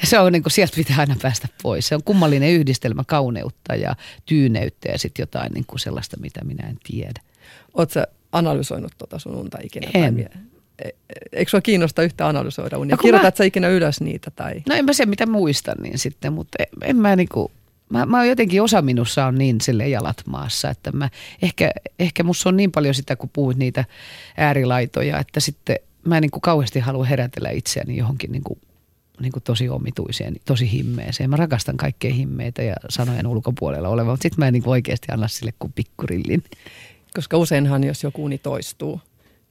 [0.00, 1.88] Ja se on niin kuin, sieltä pitää aina päästä pois.
[1.88, 3.96] Se on kummallinen yhdistelmä kauneutta ja
[4.26, 7.20] tyyneyttä ja sitten jotain niin kuin sellaista, mitä minä en tiedä.
[7.74, 8.00] Oletko
[8.32, 9.86] analysoinut tuota sun unta ikinä?
[9.94, 10.00] En.
[10.02, 10.30] Tai mie-
[10.84, 10.88] e-
[11.32, 12.92] Eikö sua kiinnosta yhtä analysoida unia?
[12.94, 14.30] No kun Kirjoitat mä- sä ikinä ylös niitä?
[14.30, 14.62] Tai...
[14.68, 17.50] No en mä se, mitä muistan niin sitten, mutta en, en mä niinku,
[17.94, 21.10] mä, mä oon jotenkin osa minussa on niin sille jalat maassa, että mä
[21.42, 23.84] ehkä, ehkä musta on niin paljon sitä, kun puhuit niitä
[24.36, 28.58] äärilaitoja, että sitten mä en niinku kauheasti halua herätellä itseäni johonkin niinku,
[29.20, 31.30] niinku tosi omituiseen, tosi himmeeseen.
[31.30, 35.28] Mä rakastan kaikkea himmeitä ja sanojen ulkopuolella oleva, mutta sitten mä en niinku oikeasti anna
[35.28, 36.44] sille kuin pikkurillin.
[37.14, 39.00] Koska useinhan, jos joku uni toistuu,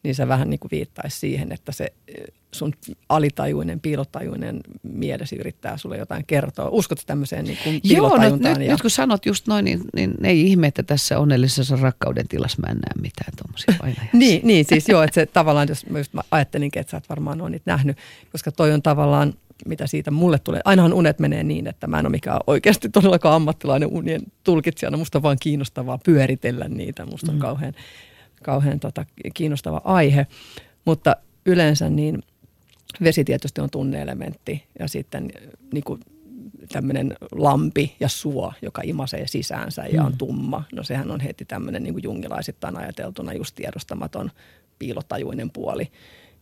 [0.03, 2.73] niin se vähän niin kuin viittaisi siihen, että se eh, sun
[3.09, 6.69] alitajuinen, piilotajuinen mielesi yrittää sulle jotain kertoa.
[6.69, 8.59] Uskotko tämmöiseen niin kuin Joo, no, piilotajuntaan?
[8.59, 12.61] nyt, nyt kun sanot just noin, niin, niin ei ihme, että tässä onnellisessa rakkauden tilassa
[12.61, 14.03] mä en näe mitään tuommoisia.
[14.13, 17.09] Niin, niin siis joo, että se tavallaan, jos mä just mä ajattelinkin, että sä et
[17.09, 17.97] varmaan ole niitä nähnyt,
[18.31, 19.33] koska toi on tavallaan,
[19.65, 20.61] mitä siitä mulle tulee.
[20.65, 24.97] Ainahan unet menee niin, että mä en ole mikään oikeasti todellakaan ammattilainen unien tulkitsijana.
[24.97, 27.05] Musta on vaan kiinnostavaa pyöritellä niitä.
[27.05, 27.41] Musta on Mm.
[27.41, 27.73] kauhean,
[28.43, 30.27] kauhean tota, kiinnostava aihe.
[30.85, 31.15] Mutta
[31.45, 32.23] yleensä niin
[33.03, 35.31] vesi tietysti on tunneelementti ja sitten
[35.73, 35.99] niin kuin
[36.71, 40.17] tämmöinen lampi ja suo, joka imasee sisäänsä ja on Mm.
[40.17, 40.63] tumma.
[40.73, 44.31] No sehän on heti tämmöinen niin kuin jungilaisittain ajateltuna just tiedostamaton
[44.79, 45.91] piilotajuinen puoli.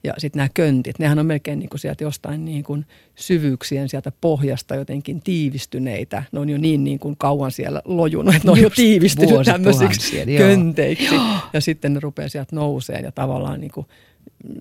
[0.03, 2.85] Ja sitten nämä köntit, nehän on melkein niin kuin sieltä jostain niin kuin
[3.15, 6.23] syvyyksien sieltä pohjasta jotenkin tiivistyneitä.
[6.31, 10.25] Ne on jo niin, niin kuin kauan siellä lojunut, että ne on jo tiivistynyt tämmöisiksi
[10.37, 11.15] könteiksi.
[11.15, 11.25] Joo.
[11.53, 13.87] Ja sitten ne rupeaa sieltä nouseen ja tavallaan niin kuin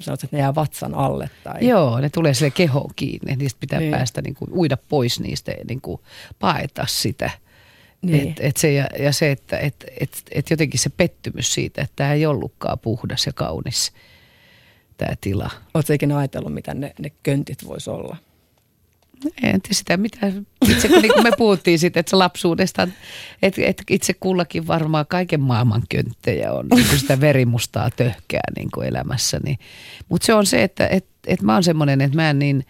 [0.00, 1.30] sanot, että ne jää vatsan alle.
[1.44, 1.68] Tai...
[1.68, 3.36] Joo, ne tulee sille kehoon kiinni.
[3.36, 3.90] Niistä pitää niin.
[3.90, 6.00] päästä niin kuin, uida pois niistä ja niin kuin,
[6.38, 7.30] paeta sitä.
[8.02, 8.28] Niin.
[8.28, 11.92] Et, et se, ja, ja se, että et, et, et jotenkin se pettymys siitä, että
[11.96, 13.92] tämä ei ollutkaan puhdas ja kaunis
[15.00, 15.50] tämä tila.
[15.74, 18.16] Oletko ikinä ajatellut, mitä ne, ne köntit voisi olla?
[19.24, 20.32] En tiedä sitä, mitä
[20.68, 22.88] itse kun niin kuin me puhuttiin siitä, että se lapsuudesta,
[23.42, 28.68] että, että itse kullakin varmaan kaiken maailman könttejä on niin kuin sitä verimustaa töhkää niin
[28.74, 29.58] kuin elämässäni.
[30.08, 32.66] Mutta se on se, että, että, että mä oon semmoinen, että mä en niin,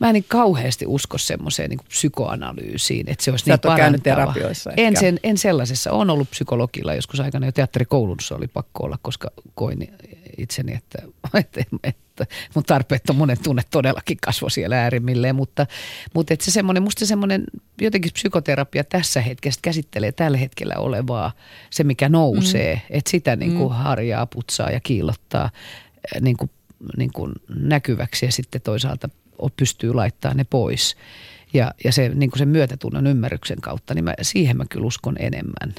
[0.00, 4.70] mä en niin kauheasti usko semmoiseen niin psykoanalyysiin, että se olisi Sä niin käynyt terapioissa
[4.70, 4.82] ehkä.
[4.82, 5.92] En, sen, en sellaisessa.
[5.92, 9.94] Olen ollut psykologilla joskus aikana jo teatterikoulussa oli pakko olla, koska koin
[10.38, 10.98] itseni, että,
[11.38, 15.36] että, että mun tarpeettomuuden tunne todellakin kasvoi siellä äärimmilleen.
[15.36, 15.66] Mutta,
[16.14, 17.44] mutta että se semmoinen, musta se semmoinen
[17.80, 21.32] jotenkin psykoterapia tässä hetkessä käsittelee tällä hetkellä olevaa,
[21.70, 22.80] se mikä nousee, mm.
[22.90, 23.76] että sitä niin kuin mm.
[23.78, 25.50] harjaa, putsaa ja kiillottaa
[26.20, 26.50] niin kuin,
[26.96, 29.08] niin kuin näkyväksi ja sitten toisaalta
[29.56, 30.96] pystyy laittamaan ne pois.
[31.52, 35.16] Ja, ja se, niin kuin sen myötätunnon ymmärryksen kautta, niin mä, siihen mä kyllä uskon
[35.18, 35.74] enemmän.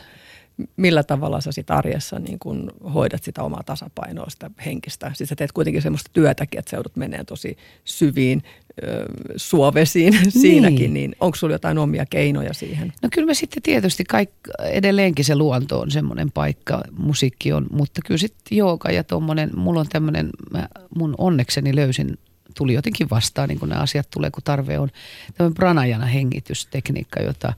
[0.77, 5.11] Millä tavalla sä sit arjessa niin kun hoidat sitä omaa tasapainoa, sitä henkistä?
[5.15, 8.43] Siis sä teet kuitenkin semmoista työtäkin, että sä joudut menee tosi syviin
[8.83, 9.05] ö,
[9.35, 10.31] suovesiin niin.
[10.41, 12.93] siinäkin, niin onko sulla jotain omia keinoja siihen?
[13.01, 14.29] No kyllä mä sitten tietysti kaik,
[14.71, 19.79] edelleenkin se luonto on semmoinen paikka, musiikki on, mutta kyllä sitten jooga ja tuommoinen, mulla
[19.79, 20.29] on tämmöinen,
[20.95, 22.17] mun onnekseni löysin
[22.57, 24.89] tuli jotenkin vastaan, niin kuin nämä asiat tulee, kun tarve on.
[25.37, 27.53] Tämä pranajana hengitystekniikka, jota,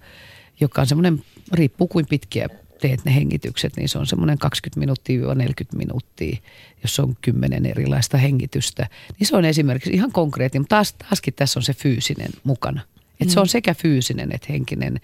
[0.59, 1.23] joka on semmoinen,
[1.53, 2.47] riippuu kuin pitkiä
[2.81, 6.37] teet ne hengitykset, niin se on semmoinen 20 minuuttia 40 minuuttia,
[6.83, 8.87] jos on kymmenen erilaista hengitystä.
[9.19, 12.81] Niin se on esimerkiksi ihan konkreettinen, mutta taas, taaskin tässä on se fyysinen mukana.
[13.11, 13.33] Että mm.
[13.33, 14.99] se on sekä fyysinen että henkinen.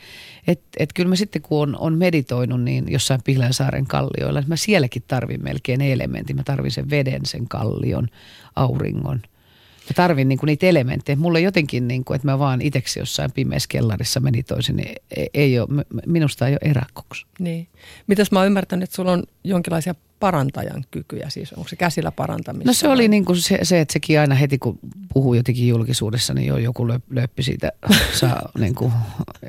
[0.48, 4.56] Että et kyllä mä sitten kun on, on meditoinut niin jossain Pihlänsaaren kallioilla, että mä
[4.56, 6.36] sielläkin tarvin melkein elementin.
[6.36, 8.08] Mä tarvin sen veden, sen kallion,
[8.56, 9.22] auringon–
[9.90, 11.16] Mä tarvin niinku niitä elementtejä.
[11.16, 15.86] Mulla jotenkin, niinku, että mä vaan itseksi jossain pimeässä kellarissa toisin, niin ei, ei ole,
[16.06, 17.26] minusta ei ole eräkoksi.
[17.40, 17.68] Niin.
[18.08, 22.70] Mitäs mä oon ymmärtänyt, että sulla on jonkinlaisia parantajan kykyjä, siis onko se käsillä parantamista?
[22.70, 24.80] No se oli niin kuin se, se, että sekin aina heti kun
[25.14, 27.72] puhuu jotenkin julkisuudessa, niin jo joku löppi siitä
[28.20, 28.94] saa niin kuin,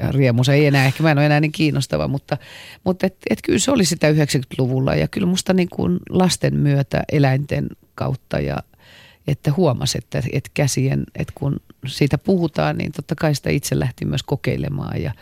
[0.01, 0.45] ja riemu.
[0.45, 2.37] Se ei enää, ehkä mä en ole enää niin kiinnostava, mutta,
[2.85, 7.03] mutta et, et kyllä se oli sitä 90-luvulla ja kyllä musta niin kuin lasten myötä,
[7.13, 8.57] eläinten kautta ja–
[9.27, 11.57] että huomasi, että, että käsien, että kun
[11.87, 15.03] siitä puhutaan, niin totta kai sitä itse lähti myös kokeilemaan.
[15.03, 15.13] Ja,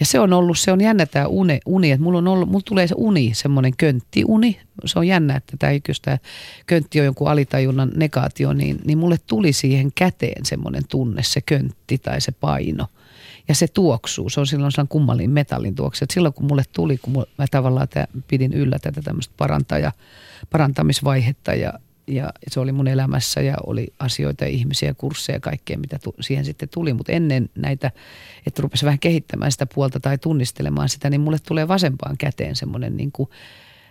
[0.00, 2.64] ja se on ollut, se on jännä tämä uni, uni että mulla, on ollut, mulla
[2.64, 4.60] tulee se uni, semmoinen könttiuni.
[4.84, 6.18] Se on jännä, että tämä, jos tämä
[6.66, 11.98] köntti on jonkun alitajunnan negaatio, niin, niin mulle tuli siihen käteen semmoinen tunne, se köntti
[11.98, 12.86] tai se paino.
[13.48, 16.04] Ja se tuoksuu, se on silloin sellainen kummallinen metallin tuoksu.
[16.04, 19.92] Että silloin kun mulle tuli, kun mä tavallaan tämä, pidin yllä tätä tämmöistä parantaja,
[20.50, 21.72] parantamisvaihetta ja
[22.06, 26.44] ja se oli mun elämässä ja oli asioita, ihmisiä, kursseja ja kaikkea, mitä tu- siihen
[26.44, 26.92] sitten tuli.
[26.92, 27.90] Mutta ennen näitä,
[28.46, 32.96] että rupesi vähän kehittämään sitä puolta tai tunnistelemaan sitä, niin mulle tulee vasempaan käteen semmoinen
[32.96, 33.28] niin kuin,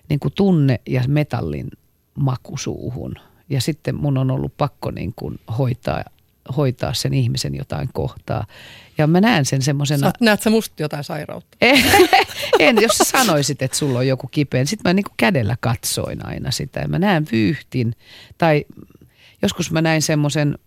[0.10, 1.70] niin kuin tunne ja metallin
[2.16, 3.16] makusuuhun.
[3.50, 6.04] Ja sitten mun on ollut pakko niin kuin hoitaa
[6.58, 8.46] hoitaa sen ihmisen jotain kohtaa.
[8.98, 10.12] Ja mä näen sen semmoisena...
[10.20, 11.58] Näet sä musta jotain sairautta?
[12.60, 14.66] en, jos sä sanoisit, että sulla on joku kipeä.
[14.66, 16.80] Sitten mä niin kuin kädellä katsoin aina sitä.
[16.80, 17.96] Ja mä näen vyyhtin.
[18.38, 18.66] Tai
[19.42, 20.58] joskus mä näin semmoisen...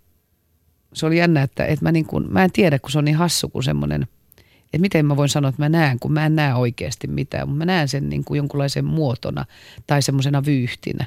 [0.95, 3.17] Se oli jännä, että, että mä, niin kuin, mä en tiedä, kun se on niin
[3.17, 4.07] hassu kuin semmoinen...
[4.65, 7.49] Että miten mä voin sanoa, että mä näen, kun mä en näe oikeasti mitään.
[7.49, 9.45] Mutta mä näen sen niin kuin jonkunlaisen muotona
[9.87, 11.07] tai semmoisena vyyhtinä.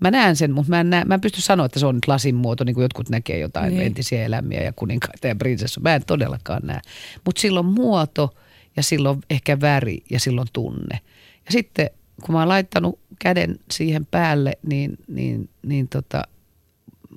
[0.00, 2.08] Mä näen sen, mutta mä en, näe, mä en pysty sanoa, että se on nyt
[2.08, 3.86] lasin muoto, niin kuin jotkut näkee jotain niin.
[3.86, 5.80] entisiä elämiä ja kuninkaita ja prinsessu.
[5.80, 6.80] Mä en todellakaan näe.
[7.24, 8.34] Mutta silloin muoto
[8.76, 11.00] ja silloin ehkä väri ja silloin tunne.
[11.46, 11.90] Ja sitten
[12.22, 16.22] kun mä oon laittanut käden siihen päälle, niin, niin, niin tota,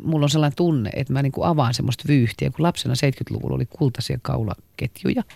[0.03, 2.49] mulla on sellainen tunne, että mä niin kuin avaan semmoista vyyhtiä.
[2.49, 5.23] Kun lapsena 70-luvulla oli kultaisia kaulaketjuja–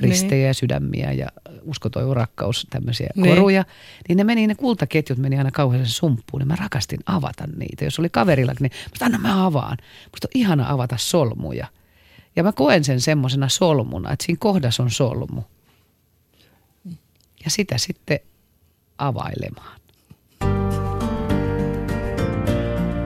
[0.00, 1.26] ristejä ja sydämiä ja
[1.62, 3.34] uskotoivo rakkaus, tämmöisiä niin.
[3.34, 3.64] koruja.
[4.08, 7.84] Niin ne meni, ne kultaketjut meni aina kauhean sumppuun, niin mä rakastin avata niitä.
[7.84, 9.76] Jos oli kaverilla, niin mä anna mä avaan.
[10.12, 11.66] Musta on ihana avata solmuja.
[12.36, 15.42] Ja mä koen sen semmoisena solmuna, että siinä kohdassa on solmu.
[17.44, 18.20] Ja sitä sitten
[18.98, 19.80] availemaan.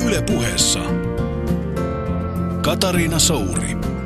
[0.06, 0.80] Yle puheessa
[2.62, 3.97] Katariina Souri.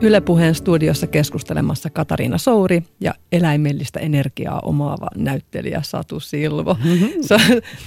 [0.00, 6.74] Yle Puheen studiossa keskustelemassa Katariina Souri ja eläimellistä energiaa omaava näyttelijä Satu Silvo.
[6.84, 7.08] Mm-hmm.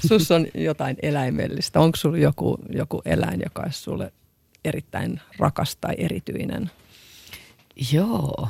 [0.07, 1.79] Sus on jotain eläimellistä.
[1.79, 4.13] Onko sinulla joku, joku eläin, joka olisi sulle
[4.65, 6.71] erittäin rakas tai erityinen?
[7.91, 8.47] Joo,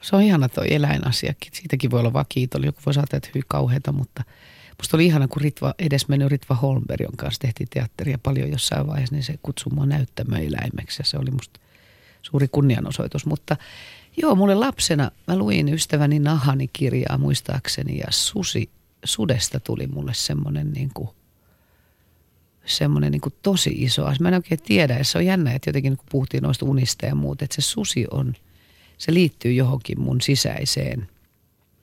[0.00, 1.52] se on ihana toi eläinasiakin.
[1.52, 2.68] Siitäkin voi olla vaan kiitollinen.
[2.68, 4.24] Joku voi saada, että hyvin kauheata, mutta
[4.78, 8.86] musta oli ihana, kun Ritva, edes mennyt Ritva Holmberg, jonka kanssa tehtiin teatteria paljon jossain
[8.86, 11.60] vaiheessa, niin se kutsui mua näyttämään eläimeksi ja se oli musta
[12.22, 13.26] suuri kunnianosoitus.
[13.26, 13.56] Mutta
[14.16, 18.70] joo, mulle lapsena mä luin ystäväni Nahani kirjaa muistaakseni ja susi,
[19.04, 21.08] sudesta tuli mulle semmoinen niin kuin,
[22.64, 24.22] semmoinen niin tosi iso asia.
[24.22, 27.14] Mä en oikein tiedä ja se on jännä, että jotenkin kun puhuttiin noista unista ja
[27.14, 28.34] muuta, että se susi on,
[28.98, 31.08] se liittyy johonkin mun sisäiseen–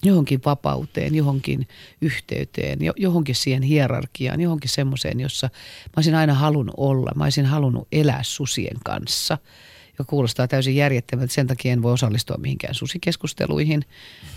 [0.04, 1.68] johonkin vapauteen, johonkin
[2.02, 5.50] yhteyteen, johonkin siihen hierarkiaan, johonkin semmoiseen, jossa
[5.86, 7.12] mä olisin aina halunnut olla.
[7.16, 9.38] Mä olisin halunnut elää susien kanssa
[9.98, 11.34] joka kuulostaa täysin järjettömältä.
[11.34, 13.86] Sen takia en voi osallistua mihinkään susikeskusteluihin,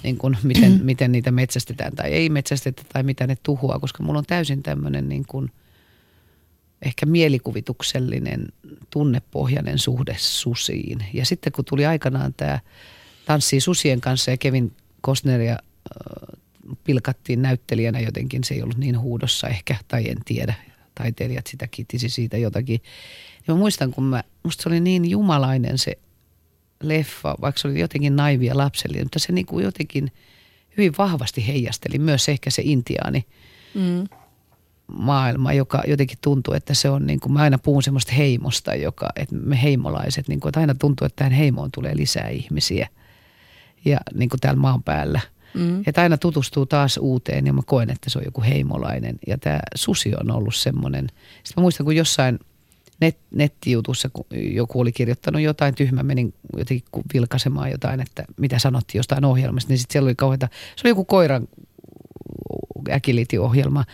[0.02, 4.18] niin kuin miten, miten niitä metsästetään tai ei metsästetä tai mitä ne tuhoaa, koska mulla
[4.18, 5.50] on täysin tämmöinen niin kuin
[6.82, 8.48] ehkä mielikuvituksellinen,
[8.90, 11.04] tunnepohjainen suhde susiin.
[11.12, 12.60] Ja sitten kun tuli aikanaan tämä
[13.26, 14.72] Tanssii susien kanssa ja Kevin
[15.04, 16.38] Costneria äh,
[16.84, 20.54] pilkattiin näyttelijänä jotenkin, se ei ollut niin huudossa ehkä, tai en tiedä,
[21.00, 22.80] taiteilijat sitä kittisi siitä jotakin.
[23.46, 25.98] Ja mä muistan, kun mä, musta se oli niin jumalainen se
[26.82, 30.12] leffa, vaikka se oli jotenkin naivia lapsellinen, mutta se niin kuin jotenkin
[30.76, 33.24] hyvin vahvasti heijasteli myös ehkä se intiaani
[33.74, 34.08] mm.
[34.86, 39.08] maailma, joka jotenkin tuntuu, että se on niin kuin, mä aina puhun semmoista heimosta, joka,
[39.16, 42.88] että me heimolaiset, niin kuin, että aina tuntuu, että tähän heimoon tulee lisää ihmisiä
[43.84, 45.20] ja niin kuin täällä maan päällä.
[45.54, 45.82] Mm.
[45.86, 49.18] Että aina tutustuu taas uuteen ja mä koen, että se on joku heimolainen.
[49.26, 51.06] Ja tämä susi on ollut semmoinen.
[51.42, 52.38] Sitten mä muistan, kun jossain
[53.00, 58.98] net, nettijutussa, kun joku oli kirjoittanut jotain tyhmä, menin jotenkin vilkaisemaan jotain, että mitä sanottiin
[58.98, 61.48] jostain ohjelmasta, niin sitten siellä oli kauheita, se oli joku koiran
[62.90, 63.84] äkilitiohjelma,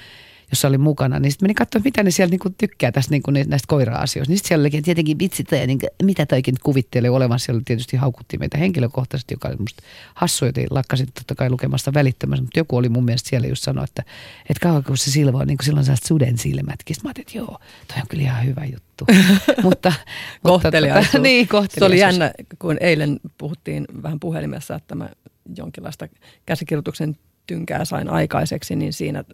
[0.51, 3.67] jossa oli mukana, niin sitten menin katsomaan, mitä ne siellä niinku tykkää tästä niinku näistä
[3.69, 4.31] koira-asioista.
[4.31, 7.41] Niin sitten siellä olikin tietenkin vitsit ja niin, mitä toikin kuvittelee olevan.
[7.41, 9.83] Siellä tietysti haukuttiin meitä henkilökohtaisesti, joka oli musta
[10.15, 12.43] hassu, joten lakkasin totta kai lukemasta välittömästi.
[12.43, 14.03] Mutta joku oli mun mielestä siellä just sanoa, että,
[14.51, 16.97] että kauan kun se silvo on, niin kuin silloin saa suden silmätkin.
[16.97, 19.07] Sitten mä ajattelin, että joo, toi on kyllä ihan hyvä juttu.
[19.63, 19.93] mutta,
[20.43, 21.13] kohteliaisuus.
[21.13, 21.79] Tota, niin, kohteliaisuus.
[21.79, 25.09] Se oli jännä, kun eilen puhuttiin vähän puhelimessa, että mä
[25.57, 26.09] jonkinlaista
[26.47, 27.17] käsikirjoituksen
[27.47, 29.25] tynkää sain aikaiseksi, niin siinä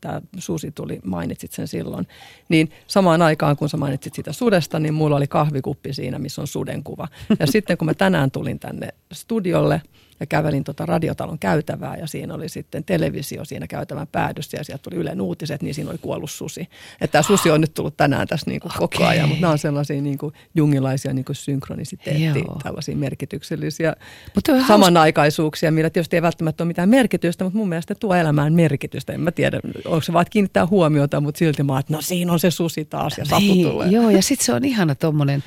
[0.00, 2.06] tämä susi tuli, mainitsit sen silloin.
[2.48, 6.46] Niin samaan aikaan, kun sä mainitsit sitä sudesta, niin mulla oli kahvikuppi siinä, missä on
[6.46, 7.08] sudenkuva.
[7.38, 9.82] Ja sitten kun mä tänään tulin tänne studiolle–
[10.20, 14.82] ja kävelin tota radiotalon käytävää ja siinä oli sitten televisio siinä käytävän päädyssä ja sieltä
[14.82, 16.60] tuli Ylen uutiset, niin siinä oli kuollut susi.
[17.00, 18.88] Että tämä susi on nyt tullut tänään tässä niin kuin okay.
[18.88, 23.96] koko ajan, mutta nämä on sellaisia niin kuin jungilaisia niin kuin synkronisiteetti, tällaisia merkityksellisiä
[24.34, 29.12] mutta samanaikaisuuksia, millä tietysti ei välttämättä ole mitään merkitystä, mutta mun mielestä tuo elämään merkitystä.
[29.12, 32.40] En mä tiedä, onko se vaan kiinnittää huomiota, mutta silti mä että no siinä on
[32.40, 33.88] se susi taas ja niin, tulee.
[33.88, 35.44] Joo, ja sitten se on ihana tuommoinen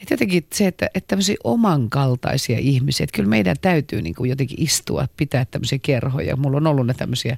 [0.00, 4.62] että jotenkin se, että, että tämmöisiä omankaltaisia ihmisiä, että kyllä meidän täytyy niin kuin jotenkin
[4.62, 6.36] istua, pitää tämmöisiä kerhoja.
[6.36, 7.36] Mulla on ollut ne tämmöisiä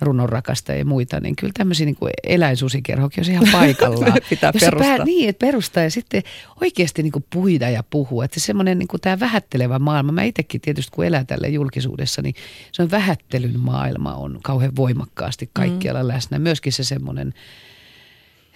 [0.00, 4.18] runonrakasta ja muita, niin kyllä tämmöisiä niin eläinsusikerhokin on ihan paikallaan.
[4.30, 4.96] Pitää Jos perustaa.
[4.96, 6.22] Pää, niin, että perustaa ja sitten
[6.60, 8.24] oikeasti niin kuin puida ja puhua.
[8.24, 12.34] Että semmoinen niin kuin tämä vähättelevä maailma, mä itsekin tietysti kun elän tällä julkisuudessa, niin
[12.72, 16.08] se on vähättelyn maailma on kauhean voimakkaasti kaikkialla mm.
[16.08, 16.38] läsnä.
[16.38, 17.34] Myöskin se semmoinen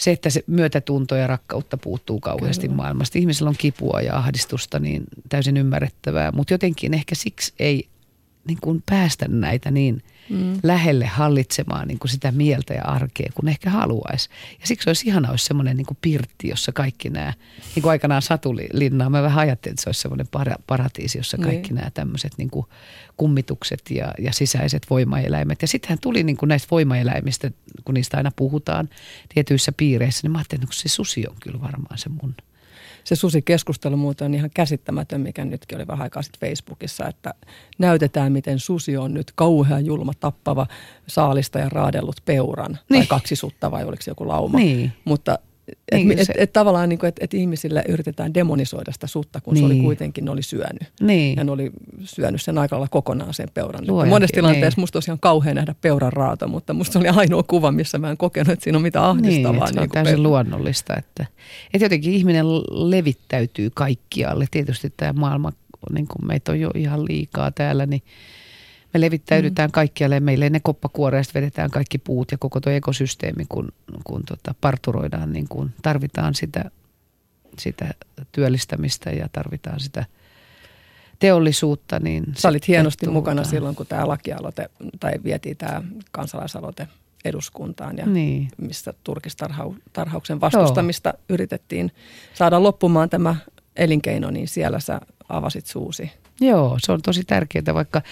[0.01, 2.77] se, että se myötätunto ja rakkautta puuttuu kauheasti Kyllä.
[2.77, 3.19] maailmasta.
[3.19, 6.33] Ihmisillä on kipua ja ahdistusta, niin täysin ymmärrettävää.
[6.33, 7.89] Mutta jotenkin ehkä siksi ei
[8.49, 10.59] niin kuin päästä näitä niin mm.
[10.63, 14.29] lähelle hallitsemaan niin kuin sitä mieltä ja arkea, kun ehkä haluaisi.
[14.61, 17.33] Ja siksi olisi ihana, olisi semmoinen niin pirtti, jossa kaikki nämä,
[17.75, 21.45] niin kuin aikanaan Satulinnaa, mä vähän ajattelin, että se olisi semmoinen para, paratiisi, jossa niin.
[21.45, 21.75] kaikki niin.
[21.75, 22.67] nämä tämmöiset niin kuin
[23.17, 25.63] kummitukset ja, ja sisäiset voimaeläimet.
[25.63, 27.51] Ja sittenhän tuli niin kuin näistä voimaeläimistä,
[27.85, 28.89] kun niistä aina puhutaan
[29.35, 32.35] tietyissä piireissä, niin mä ajattelin, että se susi on kyllä varmaan se mun–
[33.05, 37.35] se susikeskustelu muuten on ihan käsittämätön, mikä nytkin oli vähän aikaa sitten Facebookissa, että
[37.79, 40.67] näytetään, miten susi on nyt kauhean julma, tappava
[41.07, 42.79] saalista ja raadellut peuran.
[42.89, 43.01] Niin.
[43.01, 44.59] Tai kaksi sutta vai oliko se joku lauma.
[44.59, 44.93] Niin.
[45.05, 45.39] Mutta
[45.93, 49.63] niin, et, et, et tavallaan niin että et ihmisille yritetään demonisoida sitä sutta, kun niin.
[49.63, 49.85] se oli niin.
[49.85, 50.93] kuitenkin, ne oli syönyt.
[51.01, 51.37] Niin.
[51.37, 51.71] Ja ne oli
[52.05, 53.87] syönyt sen aikalla kokonaan sen peuran.
[53.87, 54.83] Luojankin, monessa tilanteessa niin.
[54.83, 58.17] musta olisi ihan kauhean nähdä peuran raato, mutta musta oli ainoa kuva, missä mä en
[58.17, 59.53] kokenut, että siinä on mitään ahdistavaa.
[59.53, 60.97] Niin, että se on niin täysin pe- luonnollista.
[60.97, 61.27] Että,
[61.75, 64.47] että jotenkin ihminen levittäytyy kaikkialle.
[64.51, 65.53] Tietysti tämä maailma,
[65.93, 68.03] niin kuin meitä on jo ihan liikaa täällä, niin
[68.95, 69.73] me levittäydytään mm.
[69.73, 73.69] kaikkialle meille ne koppakuoreista vedetään kaikki puut ja koko tuo ekosysteemi, kun,
[74.05, 76.71] kun tota parturoidaan, niin kun tarvitaan sitä,
[77.59, 77.95] sitä
[78.33, 80.05] työllistämistä ja tarvitaan sitä
[81.19, 81.99] teollisuutta.
[81.99, 84.71] Niin Sä olit hienosti sitten mukana silloin, kun tämä lakialoite,
[85.01, 85.83] tai vietiin tämä
[86.13, 86.89] kansalaisaloite
[87.25, 88.49] eduskuntaan, ja Niin.
[88.57, 91.21] missä turkistarhauksen vastustamista Joo.
[91.29, 91.93] yritettiin
[92.35, 93.37] saada loppumaan tämä
[93.77, 96.11] elinkeino, niin siellä sä avasit suusi.
[96.41, 98.03] Joo, se on tosi tärkeää, vaikka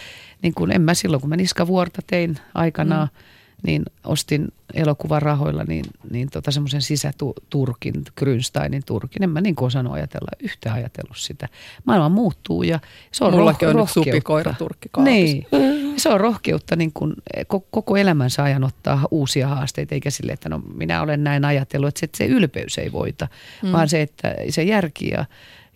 [0.42, 3.66] niin kun en mä silloin, kun mä niskavuorta tein aikanaan, mm.
[3.66, 9.22] niin ostin elokuvan rahoilla niin, niin tota semmoisen sisäturkin, Grünsteinin turkin.
[9.22, 11.48] En mä niin kuin osannut ajatella, yhtä ajatellut sitä.
[11.84, 12.80] Maailma muuttuu ja
[13.12, 14.10] se on Mullakin roh- on nyt rohkeutta.
[14.10, 15.14] supikoira turkki kaapissa.
[15.14, 15.46] Niin,
[15.96, 17.14] se on rohkeutta niin kuin
[17.54, 21.88] ko- koko elämänsä ajan ottaa uusia haasteita, eikä sille, että no minä olen näin ajatellut,
[21.88, 23.28] että se, että se ylpeys ei voita,
[23.62, 23.72] mm.
[23.72, 25.24] vaan se, että se järki ja,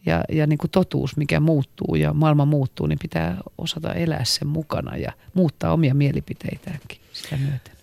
[0.06, 4.48] ja, ja niin kuin totuus, mikä muuttuu ja maailma muuttuu, niin pitää osata elää sen
[4.48, 7.74] mukana ja muuttaa omia mielipiteitäänkin sitä myöten.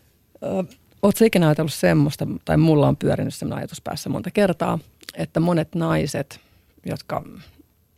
[1.02, 4.80] Oletko ikinä ajatellut semmoista, tai mulla on pyörinyt semmoinen ajatus päässä monta kertaa,
[5.14, 6.40] että monet naiset,
[6.86, 7.24] jotka,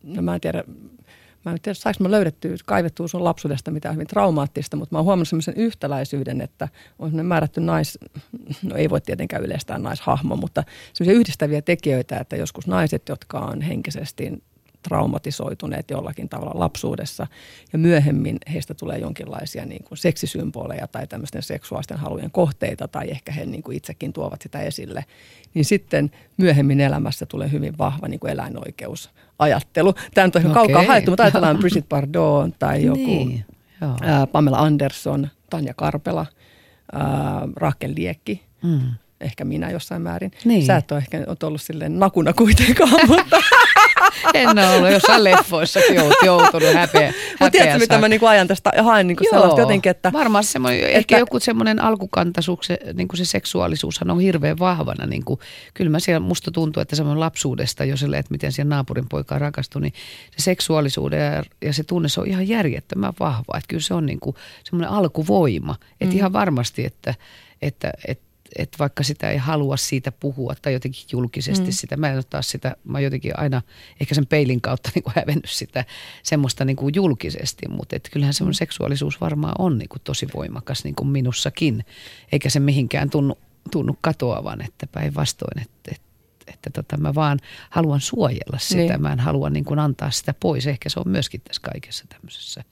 [0.03, 0.63] no mä en tiedä,
[1.45, 5.05] mä en tiedä, saanko mä löydettyä, kaivettua sun lapsuudesta mitään hyvin traumaattista, mutta mä oon
[5.05, 6.67] huomannut semmoisen yhtäläisyyden, että
[6.99, 7.99] on semmoinen määrätty nais,
[8.63, 10.63] no ei voi tietenkään yleistää naishahmo, mutta
[10.93, 14.43] semmoisia yhdistäviä tekijöitä, että joskus naiset, jotka on henkisesti
[14.81, 17.27] traumatisoituneet jollakin tavalla lapsuudessa
[17.73, 23.31] ja myöhemmin heistä tulee jonkinlaisia niin kuin seksisymboleja tai tämmöisten seksuaalisten halujen kohteita tai ehkä
[23.31, 25.05] he niin kuin itsekin tuovat sitä esille,
[25.53, 29.93] niin sitten myöhemmin elämässä tulee hyvin vahva niin kuin eläinoikeusajattelu.
[30.13, 30.53] Tämä on okay.
[30.53, 33.45] kaukaa haettu, mutta ajatellaan Brigitte Bardot tai joku Niin,
[33.81, 33.95] joo.
[34.01, 36.25] ää, Pamela Anderson, Tanja Karpela,
[36.93, 38.81] ää, Raakel Liekki, Mm.
[39.21, 40.31] ehkä minä jossain määrin.
[40.45, 40.65] Niin.
[40.65, 43.37] Sä et ole ehkä oot ollut silleen nakuna kuitenkaan, mutta
[44.33, 47.13] En ole ollut jossain leffoissakin jout- joutunut häpeä.
[47.29, 50.97] Mutta tiedätkö, mitä mä niinku ajan tästä, haen niinku sellaista jotenkin, että Varmaan semmoinen, että-
[50.97, 55.05] ehkä joku semmoinen alkukantaisuus, se, niin kuin se seksuaalisuushan on hirveän vahvana.
[55.05, 55.39] Niin kuin,
[55.73, 59.39] kyllä mä siellä, musta tuntuu, että semmoinen lapsuudesta jo sille, että miten siellä naapurin poika
[59.39, 59.93] rakastui, niin
[60.37, 63.57] se seksuaalisuuden ja, ja se tunne, se on ihan järjettömän vahva.
[63.57, 65.75] Että kyllä se on niin kuin semmoinen alkuvoima.
[66.01, 66.17] Että mm.
[66.17, 67.13] ihan varmasti, että,
[67.61, 71.71] että, että että vaikka sitä ei halua siitä puhua tai jotenkin julkisesti mm.
[71.71, 73.61] sitä, mä en ole taas sitä, mä oon jotenkin aina
[73.99, 75.85] ehkä sen peilin kautta niin kuin hävennyt sitä
[76.23, 80.83] semmoista niin kuin julkisesti, mutta että kyllähän semmoinen seksuaalisuus varmaan on niin kuin tosi voimakas
[80.83, 81.85] niin kuin minussakin,
[82.31, 83.37] eikä se mihinkään tunnu,
[83.71, 86.11] tunnu katoavan, että päinvastoin, että, että
[86.47, 87.39] että tota, mä vaan
[87.69, 89.01] haluan suojella sitä, niin.
[89.01, 90.67] mä en halua niin kuin antaa sitä pois.
[90.67, 92.63] Ehkä se on myöskin tässä kaikessa tämmöisessä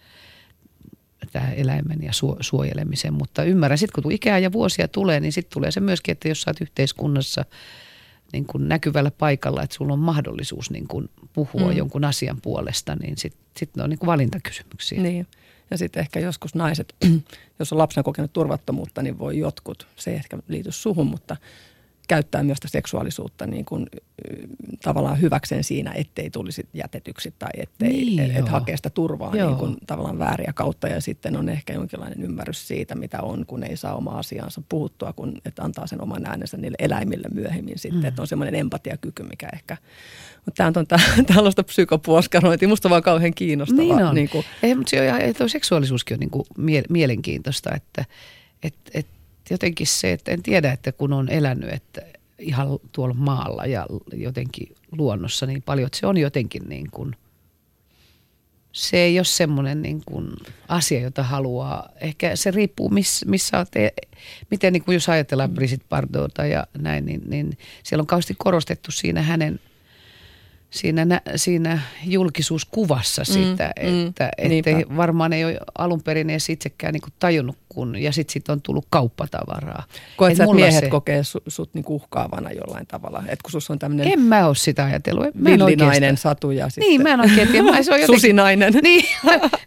[1.32, 5.54] tämä eläimen ja suo- suojelemisen, mutta ymmärrän, sitten kun ikää ja vuosia tulee, niin sitten
[5.54, 7.46] tulee se myöskin, että jos sä oot yhteiskunnassa
[8.34, 11.68] niin kuin näkyvällä paikalla, että sulla on mahdollisuus niin kuin puhua Mm.
[11.72, 11.78] mm.
[11.78, 15.02] jonkun asian puolesta, niin sitten sit ne on niin kuin valintakysymyksiä.
[15.02, 15.28] Niin.
[15.72, 16.96] Ja sitten ehkä joskus naiset,
[17.60, 21.38] jos on lapsena kokenut turvattomuutta, niin voi jotkut, se ei ehkä liity suhun, mutta
[22.10, 23.88] käyttää myös seksuaalisuutta niin kuin,
[24.84, 28.48] tavallaan hyväkseen siinä, ettei tulisi jätetyksi tai ettei Niin, et, et joo.
[28.48, 29.48] hakee sitä turvaa Joo.
[29.50, 30.88] niin kuin, tavallaan vääriä kautta.
[30.88, 35.14] Ja sitten on ehkä jonkinlainen ymmärrys siitä, mitä on, kun ei saa omaa asiansa puhuttua,
[35.14, 38.02] kun että antaa sen oman äänensä niille eläimille myöhemmin sitten.
[38.02, 38.06] Mm.
[38.06, 39.78] Että on semmoinen empatiakyky, mikä ehkä...
[40.46, 42.68] Mutta tämä on tää- tällaista psykopuoskarointia.
[42.68, 43.84] Musta vaan kauhean kiinnostavaa.
[43.84, 44.16] Niin on.
[44.16, 48.06] Niin kuin, Ei, mutta se on, seksuaalisuuskin on niin kuin mie- mielenkiintoista, että
[48.64, 49.06] et, et
[49.50, 52.02] jotenkin se, että en tiedä, että kun on elänyt että
[52.40, 57.16] ihan tuolla maalla ja jotenkin luonnossa niin paljon, että se on jotenkin niin kuin,
[58.72, 60.30] se ei ole semmoinen niin kuin
[60.68, 61.90] asia, jota haluaa.
[62.02, 63.90] Ehkä se riippuu, miss, missä olet, e-
[64.52, 68.92] miten niin kuin jos ajatellaan Brigitte Bardota ja näin, niin, niin siellä on kauheasti korostettu
[68.92, 69.60] siinä hänen
[70.70, 74.70] siinä, nä- siinä julkisuuskuvassa sitä, Mm, mm, että niinpä.
[74.70, 78.62] ettei, varmaan ei ole alun perin edes itsekään niin tajunnut, kun, ja sitten sit on
[78.62, 79.84] tullut kauppatavaraa.
[80.18, 83.20] Koet Et sä, että miehet se- kokee su, sut niinku uhkaavana jollain tavalla?
[83.20, 85.24] Että kun sus on tämmöinen En mä ole sitä ajatellut.
[85.24, 87.64] Mä en villinainen oikeastaan- satu ja sitten Niin, mä en oikein tiedä.
[87.72, 88.74] Mä, se on jotenkin, susinainen.
[88.84, 89.06] Niin,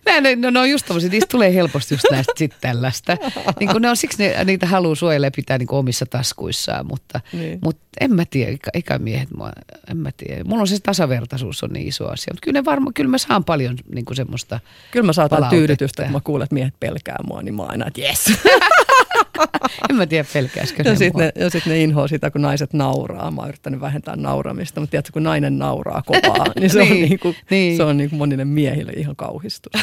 [0.07, 3.17] mä en, no, ne on just tommosia, niistä tulee helposti just näistä sit tällaista.
[3.61, 7.21] Niin kun ne on, siksi ne, niitä haluaa suojella ja pitää niin omissa taskuissaan, mutta,
[7.33, 7.41] Niin.
[7.43, 7.59] niin.
[7.65, 9.53] mutta en mä tiedä, eikä, eikä miehet, mua,
[9.91, 10.45] en mä tiedä.
[10.45, 13.45] Mulla on se tasavertaisuus on niin iso asia, mutta kyllä, ne varma, kyllä mä saan
[13.45, 17.43] paljon niin kuin semmoista, Kyllä mä saatan tyydytystä, kun mä kuulen, että miehet pelkää mua,
[17.43, 18.33] niin mä aina, että jes.
[19.91, 23.31] en mä tiedä pelkääskö Ja sitten ne, ja sit ne inhoaa sitä, kun naiset nauraa.
[23.31, 27.09] Mä oon yrittänyt vähentää nauramista, mutta tiedätkö, kun nainen nauraa kovaa, niin se on, Niin,
[27.09, 27.77] niinku, niin.
[27.77, 29.73] se on niinku monille miehille ihan kauhistus.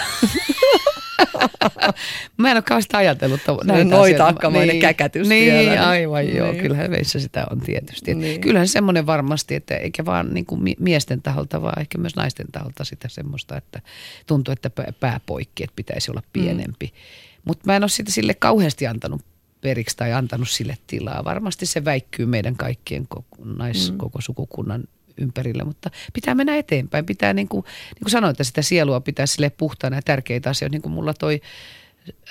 [2.37, 5.89] Mä en ole kauheasti ajatellut to, Sellainen noitaakkamainen käkätys Niin, vielä.
[5.89, 6.37] aivan Niin.
[6.37, 6.53] joo.
[6.53, 8.11] Kyllähän meissä sitä on tietysti.
[8.15, 8.21] Niin.
[8.21, 8.41] Niin.
[8.41, 12.83] Kyllähän semmoinen varmasti, että eikä vaan niin kuin miesten taholta, vaan ehkä myös naisten taholta
[12.83, 13.81] sitä semmoista, että
[14.27, 16.85] tuntuu, että pää- pää poikki, että pitäisi olla pienempi.
[16.85, 17.28] Mm.
[17.45, 19.21] Mutta mä en ole sitä sille kauheasti antanut
[19.61, 21.23] periksi tai antanut sille tilaa.
[21.23, 23.97] Varmasti se väikkyy meidän kaikkien koko, nais, mm.
[23.97, 24.83] koko sukukunnan
[25.21, 27.05] ympärillä, mutta pitää mennä eteenpäin.
[27.05, 30.71] Pitää niin kuin, niin kuin sanoin, että sitä sielua pitää sille puhtaana ja tärkeitä asioita,
[30.71, 31.41] niin kuin mulla toi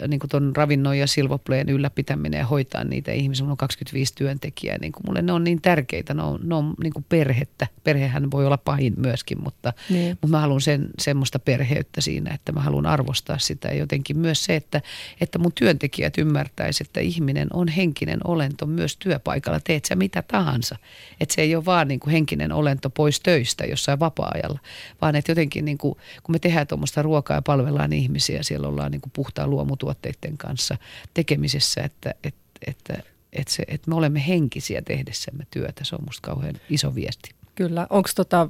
[0.09, 3.45] niin kuin ton ravinnon ja silvopleen ylläpitäminen ja hoitaa niitä ihmisiä.
[3.45, 4.79] Mulla on 25 työntekijää.
[4.81, 6.14] Niin kuin mulle ne on niin tärkeitä.
[6.14, 7.66] Ne on, ne on niin kuin perhettä.
[7.85, 10.11] Perhehän voi olla pahin myöskin, mutta, niin.
[10.11, 13.68] mutta mä haluan sen, semmoista perheyttä siinä, että mä haluan arvostaa sitä.
[13.68, 14.83] Ja jotenkin myös se, että,
[15.20, 19.61] että mun työntekijät ymmärtäisivät, että ihminen on henkinen olento myös työpaikalla.
[19.61, 20.76] Teet sä mitä tahansa.
[21.20, 24.59] Että se ei ole vaan niin kuin henkinen olento pois töistä jossain vapaa-ajalla,
[25.01, 28.93] vaan että jotenkin niin kuin, kun me tehdään tuommoista ruokaa ja palvellaan ihmisiä, siellä ollaan
[28.93, 30.76] niin kuin puhtaan luomutuotteiden kanssa
[31.14, 33.02] tekemisessä, että, että, että,
[33.32, 35.84] että, se, että me olemme henkisiä tehdessämme työtä.
[35.84, 37.30] Se on musta kauhean iso viesti.
[37.54, 37.86] Kyllä.
[37.90, 38.48] Onko tota,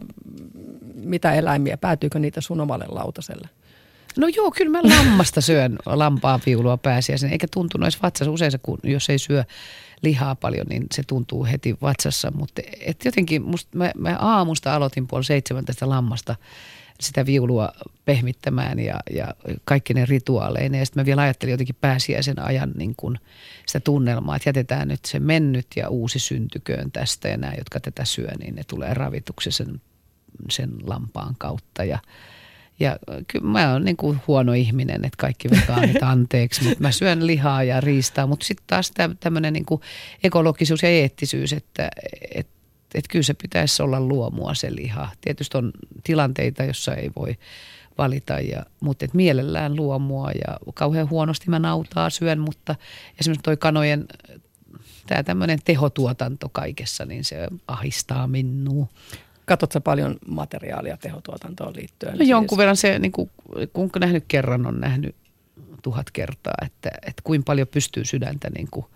[0.94, 3.48] mitä eläimiä, päätyykö niitä sun omalle lautaselle?
[4.16, 8.30] No joo, kyllä mä lammasta syön lampaa viulua pääsiäisen, eikä tuntunut edes vatsassa.
[8.30, 9.44] Usein se, kun, jos ei syö
[10.02, 12.30] lihaa paljon, niin se tuntuu heti vatsassa.
[12.30, 16.36] Mutta et jotenkin musta, mä, mä aamusta aloitin puoli seitsemän tästä lammasta
[17.00, 17.72] sitä viulua
[18.04, 19.28] pehmittämään ja, ja
[19.64, 20.80] kaikki ne rituaaleineen.
[20.80, 23.18] Ja sitten mä vielä ajattelin jotenkin pääsiäisen ajan niin kuin
[23.66, 27.28] sitä tunnelmaa, että jätetään nyt se mennyt ja uusi syntyköön tästä.
[27.28, 29.80] Ja nämä, jotka tätä syö, niin ne tulee ravituksi sen,
[30.50, 31.84] sen lampaan kautta.
[31.84, 31.98] Ja,
[32.80, 37.26] ja kyllä mä oon niin kuin huono ihminen, että kaikki vegaanit anteeksi, mutta mä syön
[37.26, 38.26] lihaa ja riistaa.
[38.26, 39.66] Mutta sitten taas tämmöinen niin
[40.24, 41.90] ekologisuus ja eettisyys, että,
[42.34, 42.57] että
[42.94, 45.08] että kyllä se pitäisi olla luomua se liha.
[45.20, 45.72] Tietysti on
[46.04, 47.36] tilanteita, jossa ei voi
[47.98, 52.74] valita, ja, mutta et mielellään luomua ja kauhean huonosti mä nautaa syön, mutta
[53.20, 54.06] esimerkiksi toi kanojen
[55.06, 58.86] tämä tämmöinen tehotuotanto kaikessa, niin se ahistaa minua.
[59.44, 62.12] Katsotko paljon materiaalia tehotuotantoon liittyen?
[62.12, 62.30] No siis?
[62.30, 63.30] jonkun verran se, niin kuin,
[63.72, 65.16] kun nähnyt kerran, on nähnyt
[65.82, 68.86] tuhat kertaa, että, että kuinka paljon pystyy sydäntä niin kuin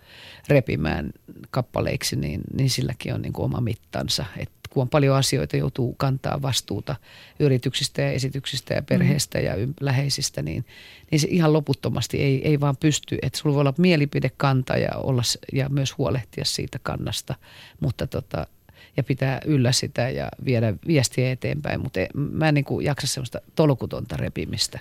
[0.49, 1.11] repimään
[1.51, 4.24] kappaleiksi, niin, niin silläkin on niin kuin oma mittansa.
[4.37, 6.97] Että kun on paljon asioita, joutuu kantaa vastuuta
[7.39, 9.45] yrityksistä ja esityksistä ja perheestä mm.
[9.45, 10.64] ja läheisistä, niin,
[11.11, 13.18] niin se ihan loputtomasti ei, ei vaan pysty.
[13.22, 15.22] Että sulla voi olla mielipidekanta ja, olla,
[15.53, 17.35] ja myös huolehtia siitä kannasta,
[17.80, 18.47] mutta tota,
[18.97, 23.41] ja pitää yllä sitä ja viedä viestiä eteenpäin, mutta mä en niin kuin jaksa semmoista
[23.55, 24.78] tolkutonta repimistä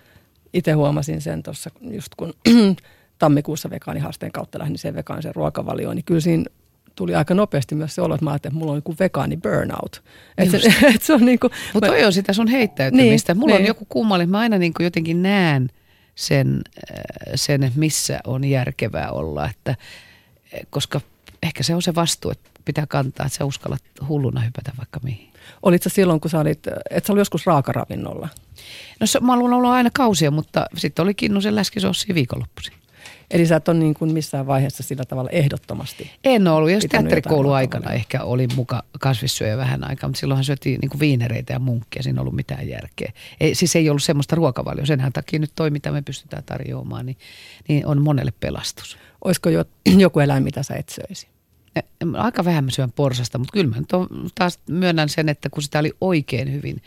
[0.53, 2.33] itse huomasin sen tuossa just kun
[3.19, 6.45] tammikuussa vegaanihaasteen kautta lähdin sen vegaanisen ruokavalioon, niin kyllä siinä
[6.95, 10.03] tuli aika nopeasti myös se olo, että mä ajattelin, että mulla on joku vegaani burnout.
[10.37, 10.57] Et se,
[10.95, 13.33] et se on niinku, Mutta toi on sitä sun heittäytymistä.
[13.33, 13.61] Niin, mulla niin.
[13.61, 15.69] on joku kummallinen, mä aina niinku jotenkin näen
[16.15, 19.75] sen, äh, sen, missä on järkevää olla, että
[20.69, 21.01] koska
[21.43, 25.30] ehkä se on se vastuu, että pitää kantaa, että sä uskallat hulluna hypätä vaikka mihin.
[25.63, 28.29] Olitko silloin, kun sä olit, että sä olit joskus raakaravinnolla?
[28.99, 32.73] No se, mä olen ollut aina kausia, mutta sitten oli kinnusen läskisossi viikonloppuisin.
[33.31, 37.91] Eli sä et ole niin kuin missään vaiheessa sillä tavalla ehdottomasti En ollut, jos teatterikouluaikana
[37.91, 42.19] ehkä oli muka kasvissyöjä vähän aikaa, mutta silloinhan syötiin niin kuin viinereitä ja munkkia, siinä
[42.19, 43.11] ei ollut mitään järkeä.
[43.39, 47.17] Ei, siis ei ollut semmoista ruokavalioa, senhän takia nyt toi, mitä me pystytään tarjoamaan, niin,
[47.67, 48.97] niin on monelle pelastus.
[49.23, 49.65] Olisiko jo,
[49.97, 51.27] joku eläin, mitä sä et söisi?
[52.17, 53.89] Aika vähän mä syön porsasta, mutta kyllä mä nyt
[54.35, 56.81] taas myönnän sen, että kun sitä oli oikein hyvin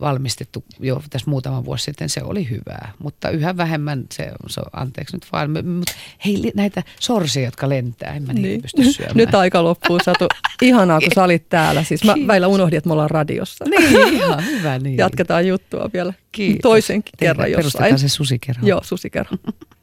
[0.00, 2.92] valmistettu jo tässä muutama vuosi sitten, se oli hyvää.
[2.98, 5.50] Mutta yhä vähemmän se, se anteeksi nyt vaan.
[5.50, 5.92] Mutta
[6.24, 8.62] hei, näitä sorsia, jotka lentää, en mä niin.
[8.62, 9.16] pysty syömään.
[9.16, 10.26] Nyt aika loppuu, Satu.
[10.62, 11.84] Ihanaa, kun sä olit täällä.
[11.84, 13.64] Siis mä väillä unohdin, että me ollaan radiossa.
[13.64, 14.98] Niin, ihan hyvä niin.
[14.98, 16.62] Jatketaan juttua vielä Kiitos.
[16.62, 17.62] toisenkin kerran jossain.
[17.62, 18.66] Perustetaan se susikerho.
[18.66, 19.36] Joo, susikerho.